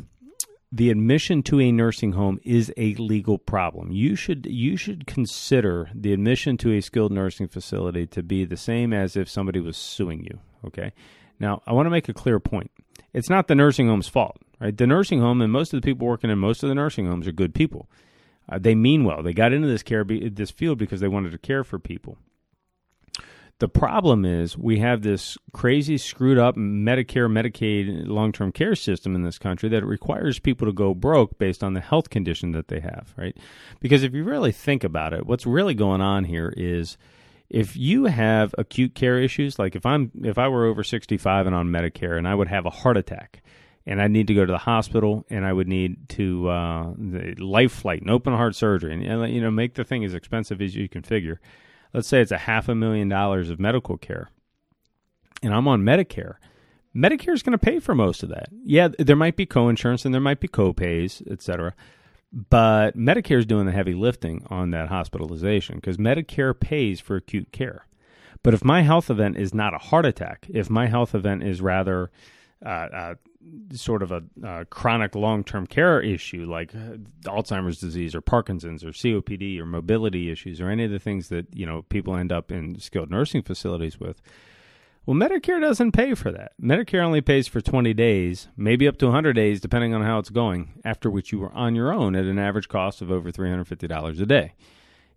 the 0.72 0.90
admission 0.90 1.42
to 1.42 1.60
a 1.60 1.72
nursing 1.72 2.12
home 2.12 2.38
is 2.44 2.72
a 2.76 2.94
legal 2.94 3.38
problem. 3.38 3.90
You 3.90 4.14
should 4.14 4.46
you 4.46 4.76
should 4.76 5.06
consider 5.06 5.90
the 5.94 6.12
admission 6.12 6.56
to 6.58 6.72
a 6.72 6.80
skilled 6.80 7.12
nursing 7.12 7.48
facility 7.48 8.06
to 8.08 8.22
be 8.22 8.44
the 8.44 8.56
same 8.56 8.92
as 8.92 9.16
if 9.16 9.28
somebody 9.28 9.60
was 9.60 9.76
suing 9.76 10.24
you. 10.24 10.38
Okay. 10.64 10.92
Now, 11.40 11.62
I 11.66 11.72
want 11.72 11.86
to 11.86 11.90
make 11.90 12.08
a 12.08 12.14
clear 12.14 12.38
point. 12.38 12.70
It's 13.12 13.30
not 13.30 13.48
the 13.48 13.54
nursing 13.54 13.88
home's 13.88 14.08
fault, 14.08 14.36
right? 14.60 14.76
The 14.76 14.86
nursing 14.86 15.20
home 15.20 15.40
and 15.40 15.50
most 15.50 15.72
of 15.72 15.80
the 15.80 15.84
people 15.84 16.06
working 16.06 16.30
in 16.30 16.38
most 16.38 16.62
of 16.62 16.68
the 16.68 16.74
nursing 16.74 17.06
homes 17.06 17.26
are 17.26 17.32
good 17.32 17.54
people. 17.54 17.88
Uh, 18.48 18.58
they 18.58 18.74
mean 18.74 19.04
well. 19.04 19.22
They 19.22 19.32
got 19.32 19.52
into 19.52 19.66
this 19.66 19.82
care 19.82 20.04
this 20.04 20.50
field 20.50 20.78
because 20.78 21.00
they 21.00 21.08
wanted 21.08 21.32
to 21.32 21.38
care 21.38 21.64
for 21.64 21.78
people. 21.78 22.18
The 23.60 23.68
problem 23.68 24.24
is 24.24 24.56
we 24.56 24.78
have 24.78 25.02
this 25.02 25.36
crazy, 25.52 25.98
screwed 25.98 26.38
up 26.38 26.56
Medicare, 26.56 27.30
Medicaid, 27.30 28.08
long 28.08 28.32
term 28.32 28.52
care 28.52 28.74
system 28.74 29.14
in 29.14 29.22
this 29.22 29.38
country 29.38 29.68
that 29.68 29.84
requires 29.84 30.38
people 30.38 30.66
to 30.66 30.72
go 30.72 30.94
broke 30.94 31.38
based 31.38 31.62
on 31.62 31.74
the 31.74 31.80
health 31.80 32.08
condition 32.08 32.52
that 32.52 32.68
they 32.68 32.80
have, 32.80 33.12
right? 33.18 33.36
Because 33.78 34.02
if 34.02 34.14
you 34.14 34.24
really 34.24 34.50
think 34.50 34.82
about 34.82 35.12
it, 35.12 35.26
what's 35.26 35.44
really 35.44 35.74
going 35.74 36.00
on 36.00 36.24
here 36.24 36.54
is 36.56 36.96
if 37.50 37.76
you 37.76 38.06
have 38.06 38.54
acute 38.56 38.94
care 38.94 39.18
issues, 39.18 39.58
like 39.58 39.76
if 39.76 39.84
I'm 39.84 40.10
if 40.22 40.38
I 40.38 40.48
were 40.48 40.64
over 40.64 40.82
65 40.82 41.46
and 41.46 41.54
on 41.54 41.68
Medicare 41.68 42.16
and 42.16 42.26
I 42.26 42.34
would 42.34 42.48
have 42.48 42.64
a 42.64 42.70
heart 42.70 42.96
attack 42.96 43.42
and 43.84 44.00
I 44.00 44.08
need 44.08 44.28
to 44.28 44.34
go 44.34 44.46
to 44.46 44.52
the 44.52 44.56
hospital 44.56 45.26
and 45.28 45.44
I 45.44 45.52
would 45.52 45.68
need 45.68 46.08
to 46.10 46.48
uh, 46.48 46.94
life 47.38 47.72
flight 47.72 48.00
and 48.00 48.10
open 48.10 48.32
heart 48.32 48.54
surgery 48.54 48.94
and 48.94 49.34
you 49.34 49.42
know 49.42 49.50
make 49.50 49.74
the 49.74 49.84
thing 49.84 50.02
as 50.02 50.14
expensive 50.14 50.62
as 50.62 50.74
you 50.74 50.88
can 50.88 51.02
figure 51.02 51.42
let's 51.92 52.08
say 52.08 52.20
it's 52.20 52.32
a 52.32 52.38
half 52.38 52.68
a 52.68 52.74
million 52.74 53.08
dollars 53.08 53.50
of 53.50 53.60
medical 53.60 53.96
care, 53.96 54.30
and 55.42 55.54
I'm 55.54 55.68
on 55.68 55.82
Medicare, 55.82 56.36
Medicare 56.94 57.34
is 57.34 57.42
going 57.42 57.56
to 57.56 57.58
pay 57.58 57.78
for 57.78 57.94
most 57.94 58.22
of 58.22 58.28
that. 58.30 58.48
Yeah, 58.64 58.88
there 58.98 59.16
might 59.16 59.36
be 59.36 59.46
coinsurance 59.46 60.04
and 60.04 60.12
there 60.12 60.20
might 60.20 60.40
be 60.40 60.48
copays, 60.48 61.22
et 61.30 61.40
cetera. 61.42 61.74
But 62.32 62.96
Medicare 62.96 63.38
is 63.38 63.46
doing 63.46 63.66
the 63.66 63.72
heavy 63.72 63.94
lifting 63.94 64.44
on 64.50 64.70
that 64.70 64.88
hospitalization 64.88 65.76
because 65.76 65.96
Medicare 65.96 66.58
pays 66.58 67.00
for 67.00 67.16
acute 67.16 67.52
care. 67.52 67.86
But 68.42 68.54
if 68.54 68.64
my 68.64 68.82
health 68.82 69.10
event 69.10 69.36
is 69.36 69.52
not 69.52 69.74
a 69.74 69.78
heart 69.78 70.06
attack, 70.06 70.46
if 70.48 70.70
my 70.70 70.86
health 70.86 71.14
event 71.14 71.42
is 71.42 71.60
rather 71.60 72.10
uh, 72.64 72.68
uh, 72.68 73.14
sort 73.72 74.02
of 74.02 74.12
a 74.12 74.22
uh, 74.44 74.64
chronic 74.70 75.14
long 75.14 75.44
term 75.44 75.66
care 75.66 76.00
issue 76.00 76.46
like 76.50 76.74
uh, 76.74 76.96
Alzheimer's 77.24 77.80
disease 77.80 78.14
or 78.14 78.20
Parkinson's 78.20 78.84
or 78.84 78.90
COPD 78.90 79.58
or 79.58 79.66
mobility 79.66 80.30
issues 80.30 80.60
or 80.60 80.68
any 80.68 80.84
of 80.84 80.90
the 80.90 80.98
things 80.98 81.28
that 81.28 81.46
you 81.54 81.66
know 81.66 81.82
people 81.82 82.16
end 82.16 82.32
up 82.32 82.50
in 82.52 82.78
skilled 82.78 83.10
nursing 83.10 83.42
facilities 83.42 83.98
with. 83.98 84.20
Well, 85.06 85.16
Medicare 85.16 85.60
doesn't 85.60 85.92
pay 85.92 86.14
for 86.14 86.30
that. 86.30 86.52
Medicare 86.62 87.02
only 87.02 87.22
pays 87.22 87.48
for 87.48 87.62
20 87.62 87.94
days, 87.94 88.48
maybe 88.56 88.86
up 88.86 88.98
to 88.98 89.06
100 89.06 89.32
days, 89.32 89.60
depending 89.60 89.94
on 89.94 90.02
how 90.02 90.18
it's 90.18 90.28
going, 90.28 90.78
after 90.84 91.10
which 91.10 91.32
you 91.32 91.42
are 91.42 91.52
on 91.52 91.74
your 91.74 91.92
own 91.92 92.14
at 92.14 92.26
an 92.26 92.38
average 92.38 92.68
cost 92.68 93.00
of 93.00 93.10
over 93.10 93.32
$350 93.32 94.20
a 94.20 94.26
day. 94.26 94.54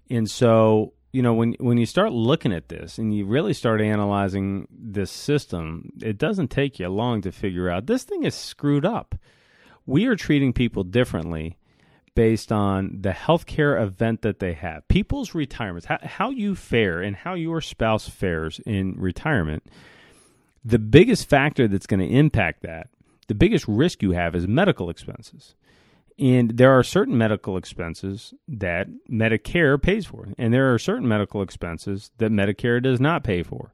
And 0.09 0.29
so 0.29 0.93
you 1.13 1.21
know 1.21 1.34
when 1.34 1.54
when 1.60 1.78
you 1.78 1.86
start 1.86 2.12
looking 2.12 2.52
at 2.52 2.67
this 2.67 2.97
and 2.97 3.15
you 3.15 3.26
really 3.26 3.54
start 3.54 3.80
analyzing 3.80 4.67
this 4.71 5.12
system 5.12 5.91
it 6.02 6.17
doesn't 6.17 6.49
take 6.49 6.80
you 6.80 6.89
long 6.89 7.21
to 7.21 7.32
figure 7.32 7.69
out 7.69 7.86
this 7.86 8.04
thing 8.04 8.23
is 8.23 8.36
screwed 8.36 8.86
up. 8.86 9.15
We 9.86 10.06
are 10.08 10.15
treating 10.15 10.54
people 10.54 10.84
differently 10.84 11.58
based 12.15 12.52
on 12.52 12.97
the 13.02 13.12
healthcare 13.12 13.82
event 13.82 14.21
that 14.21 14.39
they 14.39 14.54
have. 14.54 14.88
People's 14.88 15.34
retirements 15.34 15.86
how, 15.86 15.99
how 16.02 16.30
you 16.30 16.56
fare 16.56 17.02
and 17.02 17.15
how 17.15 17.36
your 17.36 17.62
spouse 17.62 18.10
fares 18.10 18.60
in 18.65 18.95
retirement. 18.97 19.63
The 20.65 20.80
biggest 20.80 21.30
factor 21.30 21.67
that's 21.67 21.88
going 21.88 21.99
to 21.99 22.15
impact 22.15 22.63
that 22.63 22.89
the 23.28 23.36
biggest 23.36 23.67
risk 23.67 24.02
you 24.02 24.12
have 24.12 24.36
is 24.36 24.47
medical 24.47 24.89
expenses 24.89 25.54
and 26.19 26.58
there 26.58 26.71
are 26.71 26.84
certain 26.84 27.17
medical 27.17 27.58
expenses 27.58 28.34
that 28.47 28.88
Medicare 29.10 29.82
pays 29.82 30.06
for, 30.06 30.28
and 30.38 30.54
there 30.54 30.73
are 30.73 30.80
certain 30.80 31.08
medical 31.08 31.41
expenses 31.41 32.12
that 32.17 32.32
Medicare 32.32 32.82
does 32.82 32.99
not 32.99 33.23
pay 33.23 33.43
for. 33.43 33.73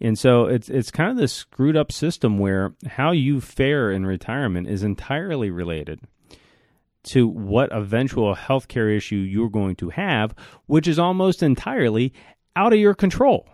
And 0.00 0.18
so 0.18 0.46
it's 0.46 0.68
it's 0.68 0.90
kind 0.90 1.10
of 1.10 1.16
this 1.16 1.32
screwed 1.32 1.76
up 1.76 1.92
system 1.92 2.38
where 2.38 2.74
how 2.86 3.12
you 3.12 3.40
fare 3.40 3.90
in 3.90 4.04
retirement 4.04 4.68
is 4.68 4.82
entirely 4.82 5.50
related 5.50 6.00
to 7.04 7.26
what 7.26 7.72
eventual 7.72 8.34
health 8.34 8.68
care 8.68 8.88
issue 8.88 9.16
you're 9.16 9.48
going 9.48 9.76
to 9.76 9.90
have, 9.90 10.34
which 10.66 10.86
is 10.86 10.98
almost 10.98 11.42
entirely 11.42 12.12
out 12.54 12.72
of 12.72 12.78
your 12.78 12.94
control. 12.94 13.48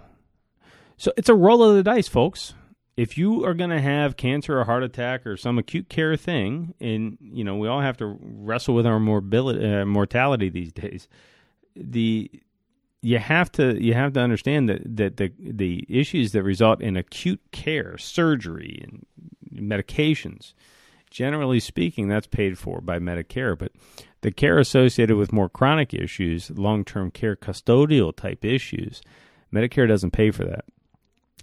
So 0.96 1.12
it's 1.16 1.28
a 1.28 1.34
roll 1.34 1.62
of 1.62 1.76
the 1.76 1.82
dice, 1.82 2.08
folks 2.08 2.54
if 2.98 3.16
you 3.16 3.44
are 3.44 3.54
going 3.54 3.70
to 3.70 3.80
have 3.80 4.16
cancer 4.16 4.58
or 4.58 4.64
heart 4.64 4.82
attack 4.82 5.24
or 5.24 5.36
some 5.36 5.56
acute 5.56 5.88
care 5.88 6.16
thing, 6.16 6.74
and 6.80 7.16
you 7.20 7.44
know 7.44 7.56
we 7.56 7.68
all 7.68 7.80
have 7.80 7.96
to 7.98 8.18
wrestle 8.20 8.74
with 8.74 8.86
our 8.86 8.98
morbidity, 8.98 9.64
uh, 9.64 9.84
mortality 9.84 10.48
these 10.48 10.72
days, 10.72 11.06
the 11.76 12.28
you 13.00 13.18
have 13.18 13.52
to 13.52 13.80
you 13.80 13.94
have 13.94 14.14
to 14.14 14.20
understand 14.20 14.68
that 14.68 14.96
that 14.96 15.16
the 15.16 15.32
the 15.38 15.86
issues 15.88 16.32
that 16.32 16.42
result 16.42 16.80
in 16.80 16.96
acute 16.96 17.40
care, 17.52 17.96
surgery, 17.98 18.82
and 18.82 19.06
medications, 19.54 20.52
generally 21.08 21.60
speaking, 21.60 22.08
that's 22.08 22.26
paid 22.26 22.58
for 22.58 22.80
by 22.80 22.98
Medicare, 22.98 23.56
but 23.56 23.70
the 24.22 24.32
care 24.32 24.58
associated 24.58 25.16
with 25.16 25.32
more 25.32 25.48
chronic 25.48 25.94
issues, 25.94 26.50
long 26.50 26.84
term 26.84 27.12
care, 27.12 27.36
custodial 27.36 28.14
type 28.14 28.44
issues, 28.44 29.02
Medicare 29.54 29.86
doesn't 29.86 30.10
pay 30.10 30.32
for 30.32 30.44
that. 30.44 30.64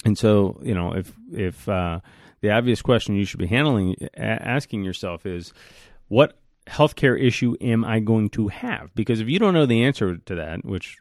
And 0.06 0.18
so, 0.18 0.60
you 0.63 0.76
know, 0.76 0.94
if 0.94 1.12
if 1.34 1.68
uh, 1.68 2.00
the 2.41 2.52
obvious 2.52 2.82
question 2.82 3.15
you 3.15 3.26
should 3.26 3.39
be 3.39 3.48
handling 3.48 3.96
asking 4.15 4.84
yourself 4.84 5.26
is, 5.26 5.52
what 6.08 6.38
healthcare 6.68 7.20
issue 7.20 7.56
am 7.60 7.84
I 7.84 8.00
going 8.00 8.30
to 8.30 8.48
have? 8.50 8.94
Because 8.96 9.20
if 9.20 9.28
you 9.28 9.39
don't 9.39 9.54
know 9.54 9.65
the 9.65 9.84
answer 9.84 10.18
to 10.18 10.36
that, 10.36 10.63
which 10.63 10.98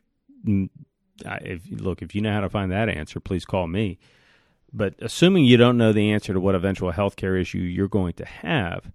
if 0.46 1.62
look, 1.70 2.02
if 2.02 2.14
you 2.14 2.22
know 2.22 2.32
how 2.32 2.40
to 2.40 2.48
find 2.48 2.72
that 2.72 2.88
answer, 2.88 3.20
please 3.20 3.44
call 3.44 3.66
me. 3.66 3.98
But 4.72 4.94
assuming 4.98 5.44
you 5.44 5.56
don't 5.56 5.78
know 5.78 5.92
the 5.92 6.10
answer 6.10 6.32
to 6.32 6.40
what 6.40 6.56
eventual 6.56 6.90
healthcare 6.92 7.40
issue 7.40 7.58
you're 7.58 7.86
going 7.86 8.14
to 8.14 8.24
have, 8.24 8.90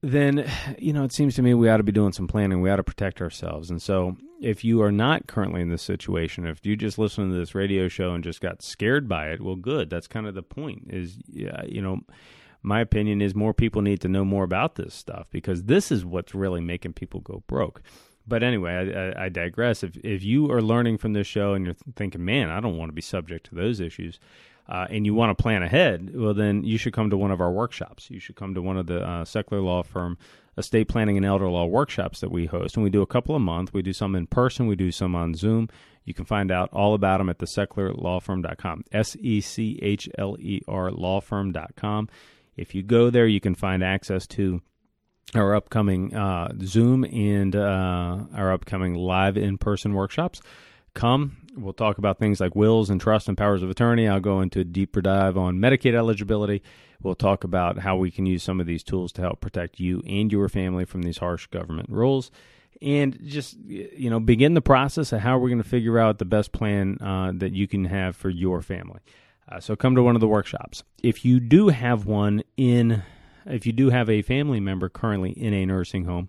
then 0.00 0.48
you 0.78 0.92
know 0.92 1.04
it 1.04 1.12
seems 1.12 1.34
to 1.34 1.42
me 1.42 1.54
we 1.54 1.68
ought 1.68 1.78
to 1.78 1.82
be 1.82 1.92
doing 1.92 2.12
some 2.12 2.28
planning. 2.28 2.60
We 2.60 2.70
ought 2.70 2.76
to 2.76 2.84
protect 2.84 3.20
ourselves. 3.20 3.70
And 3.70 3.82
so, 3.82 4.16
if 4.40 4.64
you 4.64 4.82
are 4.82 4.92
not 4.92 5.26
currently 5.26 5.60
in 5.60 5.70
this 5.70 5.82
situation, 5.82 6.46
if 6.46 6.64
you 6.64 6.76
just 6.76 6.98
listen 6.98 7.30
to 7.30 7.36
this 7.36 7.54
radio 7.54 7.88
show 7.88 8.12
and 8.12 8.22
just 8.22 8.40
got 8.40 8.62
scared 8.62 9.08
by 9.08 9.30
it, 9.30 9.40
well, 9.40 9.56
good. 9.56 9.90
That's 9.90 10.06
kind 10.06 10.26
of 10.26 10.34
the 10.34 10.42
point. 10.42 10.88
Is 10.90 11.18
yeah, 11.28 11.62
you 11.64 11.82
know, 11.82 12.00
my 12.62 12.80
opinion 12.80 13.20
is 13.20 13.34
more 13.34 13.54
people 13.54 13.82
need 13.82 14.00
to 14.02 14.08
know 14.08 14.24
more 14.24 14.44
about 14.44 14.76
this 14.76 14.94
stuff 14.94 15.26
because 15.30 15.64
this 15.64 15.90
is 15.90 16.04
what's 16.04 16.34
really 16.34 16.60
making 16.60 16.92
people 16.92 17.20
go 17.20 17.42
broke. 17.46 17.82
But 18.26 18.42
anyway, 18.42 18.72
I, 18.72 19.22
I, 19.22 19.24
I 19.24 19.28
digress. 19.30 19.82
If 19.82 19.96
if 20.04 20.22
you 20.22 20.50
are 20.52 20.62
learning 20.62 20.98
from 20.98 21.12
this 21.12 21.26
show 21.26 21.54
and 21.54 21.64
you're 21.64 21.76
thinking, 21.96 22.24
man, 22.24 22.50
I 22.50 22.60
don't 22.60 22.76
want 22.76 22.90
to 22.90 22.94
be 22.94 23.02
subject 23.02 23.46
to 23.46 23.56
those 23.56 23.80
issues 23.80 24.20
uh, 24.68 24.86
and 24.90 25.06
you 25.06 25.14
want 25.14 25.36
to 25.36 25.42
plan 25.42 25.62
ahead, 25.62 26.10
well, 26.14 26.34
then 26.34 26.62
you 26.62 26.76
should 26.76 26.92
come 26.92 27.10
to 27.10 27.16
one 27.16 27.30
of 27.30 27.40
our 27.40 27.50
workshops. 27.50 28.10
You 28.10 28.20
should 28.20 28.36
come 28.36 28.54
to 28.54 28.62
one 28.62 28.76
of 28.76 28.86
the 28.86 29.00
uh, 29.02 29.24
Sechler 29.24 29.62
Law 29.62 29.82
Firm 29.82 30.18
estate 30.58 30.88
planning 30.88 31.16
and 31.16 31.24
elder 31.24 31.48
law 31.48 31.64
workshops 31.64 32.20
that 32.20 32.30
we 32.30 32.46
host. 32.46 32.76
And 32.76 32.84
we 32.84 32.90
do 32.90 33.00
a 33.00 33.06
couple 33.06 33.34
a 33.34 33.40
month. 33.40 33.72
We 33.72 33.80
do 33.80 33.92
some 33.92 34.14
in 34.14 34.26
person, 34.26 34.66
we 34.66 34.76
do 34.76 34.90
some 34.90 35.14
on 35.14 35.34
Zoom. 35.34 35.68
You 36.04 36.14
can 36.14 36.24
find 36.24 36.50
out 36.50 36.70
all 36.72 36.94
about 36.94 37.18
them 37.18 37.28
at 37.28 37.38
the 37.38 37.46
SechlerLawFirm.com, 37.46 38.84
S 38.92 39.16
E 39.20 39.40
C 39.40 39.78
H 39.80 40.08
L 40.18 40.36
E 40.38 40.62
R 40.66 40.90
lawfirm.com. 40.90 42.08
If 42.56 42.74
you 42.74 42.82
go 42.82 43.10
there, 43.10 43.26
you 43.26 43.40
can 43.40 43.54
find 43.54 43.84
access 43.84 44.26
to 44.28 44.60
our 45.34 45.54
upcoming 45.54 46.14
uh, 46.14 46.52
Zoom 46.62 47.04
and 47.04 47.54
uh, 47.54 48.18
our 48.34 48.52
upcoming 48.52 48.94
live 48.94 49.36
in 49.36 49.58
person 49.58 49.94
workshops. 49.94 50.40
Come, 50.98 51.36
We'll 51.58 51.72
talk 51.72 51.98
about 51.98 52.18
things 52.18 52.40
like 52.40 52.54
wills 52.54 52.90
and 52.90 53.00
trust 53.00 53.28
and 53.28 53.36
powers 53.36 53.62
of 53.62 53.70
attorney. 53.70 54.06
I'll 54.06 54.20
go 54.20 54.40
into 54.40 54.60
a 54.60 54.64
deeper 54.64 55.00
dive 55.00 55.36
on 55.36 55.58
Medicaid 55.58 55.94
eligibility. 55.94 56.62
We'll 57.02 57.14
talk 57.14 57.44
about 57.44 57.78
how 57.78 57.96
we 57.96 58.10
can 58.10 58.26
use 58.26 58.42
some 58.42 58.60
of 58.60 58.66
these 58.66 58.82
tools 58.82 59.12
to 59.12 59.22
help 59.22 59.40
protect 59.40 59.80
you 59.80 60.02
and 60.06 60.30
your 60.30 60.48
family 60.48 60.84
from 60.84 61.02
these 61.02 61.18
harsh 61.18 61.46
government 61.48 61.88
rules. 61.88 62.30
And 62.80 63.18
just 63.24 63.56
you 63.64 64.08
know, 64.08 64.20
begin 64.20 64.54
the 64.54 64.60
process 64.60 65.12
of 65.12 65.20
how 65.20 65.38
we're 65.38 65.48
going 65.48 65.62
to 65.62 65.68
figure 65.68 65.98
out 65.98 66.18
the 66.18 66.24
best 66.24 66.52
plan 66.52 66.98
uh, 67.00 67.32
that 67.34 67.52
you 67.52 67.66
can 67.66 67.84
have 67.86 68.14
for 68.14 68.30
your 68.30 68.62
family. 68.62 69.00
Uh, 69.50 69.58
so 69.58 69.74
come 69.74 69.96
to 69.96 70.02
one 70.02 70.14
of 70.14 70.20
the 70.20 70.28
workshops. 70.28 70.84
If 71.02 71.24
you 71.24 71.40
do 71.40 71.68
have 71.68 72.06
one 72.06 72.42
in, 72.56 73.02
if 73.46 73.66
you 73.66 73.72
do 73.72 73.90
have 73.90 74.08
a 74.08 74.22
family 74.22 74.60
member 74.60 74.88
currently 74.88 75.30
in 75.30 75.54
a 75.54 75.66
nursing 75.66 76.04
home, 76.04 76.28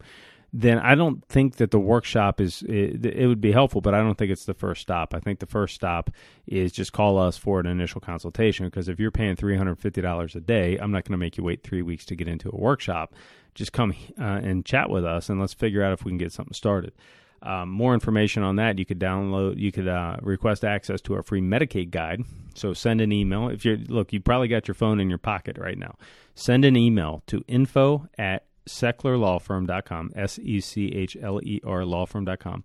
then 0.52 0.80
I 0.80 0.96
don't 0.96 1.24
think 1.26 1.58
that 1.58 1.72
the 1.72 1.80
workshop 1.80 2.42
is 2.42 2.64
it, 2.64 3.06
it, 3.06 3.28
would 3.28 3.42
be 3.42 3.52
helpful, 3.52 3.82
but 3.82 3.94
I 3.94 4.00
don't 4.00 4.18
think 4.18 4.32
it's 4.32 4.46
the 4.46 4.54
first 4.54 4.82
stop. 4.82 5.14
I 5.14 5.20
think 5.20 5.40
the 5.40 5.46
first 5.46 5.76
stop 5.76 6.10
is 6.48 6.72
just 6.72 6.92
call 6.92 7.20
us 7.20 7.38
for 7.38 7.60
an 7.60 7.68
initial 7.68 8.02
consultation 8.02 8.66
because 8.66 8.90
if 8.90 9.00
you're 9.00 9.12
paying 9.12 9.36
three 9.36 9.58
hundred 9.58 9.80
fifty 9.80 10.02
dollars 10.02 10.36
a 10.36 10.40
day, 10.42 10.78
I'm 10.78 10.92
not 10.92 11.04
going 11.04 11.14
to 11.14 11.18
make 11.18 11.38
you 11.38 11.44
wait 11.44 11.64
three 11.64 11.82
weeks 11.82 12.06
to 12.06 12.16
get 12.16 12.28
into 12.28 12.50
a 12.50 12.58
workshop. 12.58 13.14
Just 13.54 13.74
come 13.74 13.94
uh, 14.20 14.24
and 14.24 14.66
chat 14.66 14.90
with 14.90 15.06
us, 15.06 15.30
and 15.30 15.40
let's 15.40 15.54
figure 15.54 15.84
out 15.84 15.94
if 15.94 16.04
we 16.04 16.12
can 16.12 16.18
get 16.18 16.32
something 16.32 16.54
started. 16.54 16.94
Um, 17.42 17.70
more 17.70 17.94
information 17.94 18.44
on 18.44 18.58
that, 18.58 18.80
you 18.80 18.86
could 18.86 19.00
download, 19.00 19.58
you 19.58 19.72
could 19.72 19.88
uh, 19.88 20.18
request 20.22 20.66
access 20.66 21.00
to 21.02 21.16
our 21.16 21.24
free 21.24 21.42
Medicaid 21.42 21.90
guide. 21.90 22.24
So 22.54 22.74
send 22.74 23.00
an 23.02 23.12
email. 23.12 23.48
If 23.48 23.64
you're, 23.64 23.78
look, 23.78 24.12
you 24.12 24.20
probably 24.20 24.50
got 24.50 24.68
your 24.68 24.76
phone 24.76 25.00
in 25.00 25.10
your 25.10 25.20
pocket 25.20 25.58
right 25.58 25.78
now. 25.78 25.96
Send 26.36 26.66
an 26.66 26.76
email 26.76 27.24
to 27.28 27.44
info 27.48 28.08
at 28.18 28.46
sechlerlawfirm.com, 28.68 30.12
S 30.16 30.40
E 30.40 30.60
C 30.60 30.88
H 30.94 31.18
L 31.22 31.40
E 31.44 31.62
R 31.64 31.82
lawfirm.com, 31.82 32.64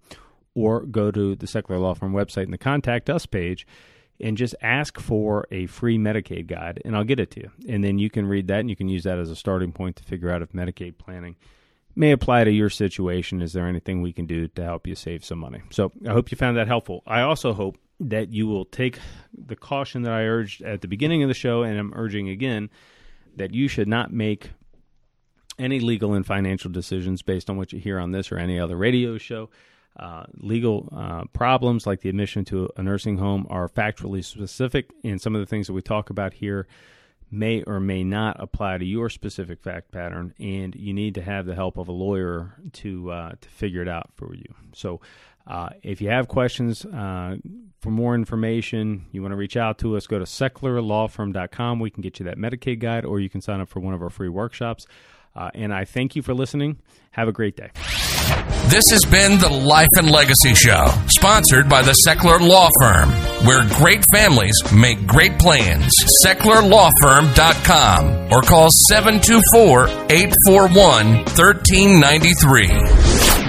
or 0.54 0.80
go 0.86 1.10
to 1.10 1.34
the 1.34 1.46
Sechler 1.46 1.80
Law 1.80 1.94
Firm 1.94 2.12
website 2.12 2.44
in 2.44 2.50
the 2.50 2.58
Contact 2.58 3.10
Us 3.10 3.26
page 3.26 3.66
and 4.20 4.36
just 4.36 4.54
ask 4.62 5.00
for 5.00 5.46
a 5.50 5.66
free 5.66 5.98
Medicaid 5.98 6.46
guide, 6.46 6.80
and 6.84 6.96
I'll 6.96 7.04
get 7.04 7.18
it 7.18 7.30
to 7.32 7.40
you. 7.40 7.50
And 7.68 7.82
then 7.82 7.98
you 7.98 8.10
can 8.10 8.26
read 8.26 8.46
that 8.48 8.60
and 8.60 8.70
you 8.70 8.76
can 8.76 8.88
use 8.88 9.04
that 9.04 9.18
as 9.18 9.30
a 9.30 9.36
starting 9.36 9.72
point 9.72 9.96
to 9.96 10.04
figure 10.04 10.30
out 10.30 10.42
if 10.42 10.52
Medicaid 10.52 10.98
planning 10.98 11.36
may 11.96 12.12
apply 12.12 12.44
to 12.44 12.50
your 12.50 12.70
situation. 12.70 13.42
Is 13.42 13.52
there 13.52 13.66
anything 13.66 14.02
we 14.02 14.12
can 14.12 14.26
do 14.26 14.48
to 14.48 14.64
help 14.64 14.86
you 14.86 14.94
save 14.94 15.24
some 15.24 15.38
money? 15.38 15.62
So 15.70 15.92
I 16.06 16.12
hope 16.12 16.30
you 16.30 16.36
found 16.36 16.56
that 16.56 16.68
helpful. 16.68 17.02
I 17.06 17.22
also 17.22 17.52
hope 17.52 17.78
that 18.00 18.32
you 18.32 18.46
will 18.46 18.64
take 18.64 18.98
the 19.32 19.56
caution 19.56 20.02
that 20.02 20.12
I 20.12 20.22
urged 20.22 20.62
at 20.62 20.80
the 20.80 20.88
beginning 20.88 21.22
of 21.22 21.28
the 21.28 21.34
show, 21.34 21.62
and 21.62 21.78
I'm 21.78 21.92
urging 21.94 22.28
again 22.28 22.70
that 23.36 23.54
you 23.54 23.68
should 23.68 23.88
not 23.88 24.12
make 24.12 24.50
any 25.58 25.80
legal 25.80 26.14
and 26.14 26.26
financial 26.26 26.70
decisions 26.70 27.22
based 27.22 27.48
on 27.48 27.56
what 27.56 27.72
you 27.72 27.78
hear 27.78 27.98
on 27.98 28.12
this 28.12 28.30
or 28.32 28.38
any 28.38 28.58
other 28.58 28.76
radio 28.76 29.18
show. 29.18 29.50
Uh, 29.96 30.24
legal 30.38 30.88
uh, 30.94 31.24
problems 31.32 31.86
like 31.86 32.00
the 32.00 32.08
admission 32.08 32.44
to 32.44 32.68
a 32.76 32.82
nursing 32.82 33.16
home 33.16 33.46
are 33.48 33.68
factually 33.68 34.24
specific, 34.24 34.90
and 35.04 35.20
some 35.20 35.34
of 35.36 35.40
the 35.40 35.46
things 35.46 35.68
that 35.68 35.72
we 35.72 35.82
talk 35.82 36.10
about 36.10 36.34
here 36.34 36.66
may 37.30 37.62
or 37.62 37.80
may 37.80 38.02
not 38.02 38.36
apply 38.40 38.78
to 38.78 38.84
your 38.84 39.08
specific 39.08 39.62
fact 39.62 39.92
pattern, 39.92 40.34
and 40.38 40.74
you 40.74 40.92
need 40.92 41.14
to 41.14 41.22
have 41.22 41.46
the 41.46 41.54
help 41.54 41.76
of 41.76 41.88
a 41.88 41.92
lawyer 41.92 42.54
to 42.72 43.10
uh, 43.10 43.32
to 43.40 43.48
figure 43.48 43.82
it 43.82 43.88
out 43.88 44.10
for 44.14 44.34
you. 44.34 44.54
So, 44.72 45.00
uh, 45.46 45.70
if 45.82 46.00
you 46.00 46.08
have 46.08 46.26
questions 46.26 46.84
uh, 46.84 47.36
for 47.80 47.90
more 47.90 48.14
information, 48.14 49.06
you 49.12 49.22
want 49.22 49.32
to 49.32 49.36
reach 49.36 49.56
out 49.56 49.78
to 49.78 49.96
us, 49.96 50.06
go 50.06 50.18
to 50.18 50.24
sechlerlawfirm.com. 50.24 51.80
We 51.80 51.90
can 51.90 52.02
get 52.02 52.18
you 52.18 52.24
that 52.26 52.38
Medicaid 52.38 52.80
guide, 52.80 53.04
or 53.04 53.20
you 53.20 53.28
can 53.28 53.40
sign 53.40 53.60
up 53.60 53.68
for 53.68 53.80
one 53.80 53.94
of 53.94 54.02
our 54.02 54.10
free 54.10 54.28
workshops. 54.28 54.86
Uh, 55.36 55.50
and 55.54 55.72
I 55.74 55.84
thank 55.84 56.16
you 56.16 56.22
for 56.22 56.34
listening. 56.34 56.78
Have 57.12 57.28
a 57.28 57.32
great 57.32 57.56
day. 57.56 57.70
This 58.68 58.84
has 58.90 59.04
been 59.04 59.38
the 59.38 59.48
Life 59.50 59.88
and 59.98 60.10
Legacy 60.10 60.54
Show, 60.54 60.86
sponsored 61.06 61.68
by 61.68 61.82
the 61.82 61.94
Sechler 62.06 62.40
Law 62.40 62.68
Firm, 62.80 63.10
where 63.46 63.62
great 63.78 64.02
families 64.12 64.54
make 64.72 65.06
great 65.06 65.38
plans. 65.38 65.92
SechlerLawFirm.com 66.24 68.32
or 68.32 68.40
call 68.42 68.70
724 68.88 69.88
841 70.10 71.06
1393. 71.36 73.43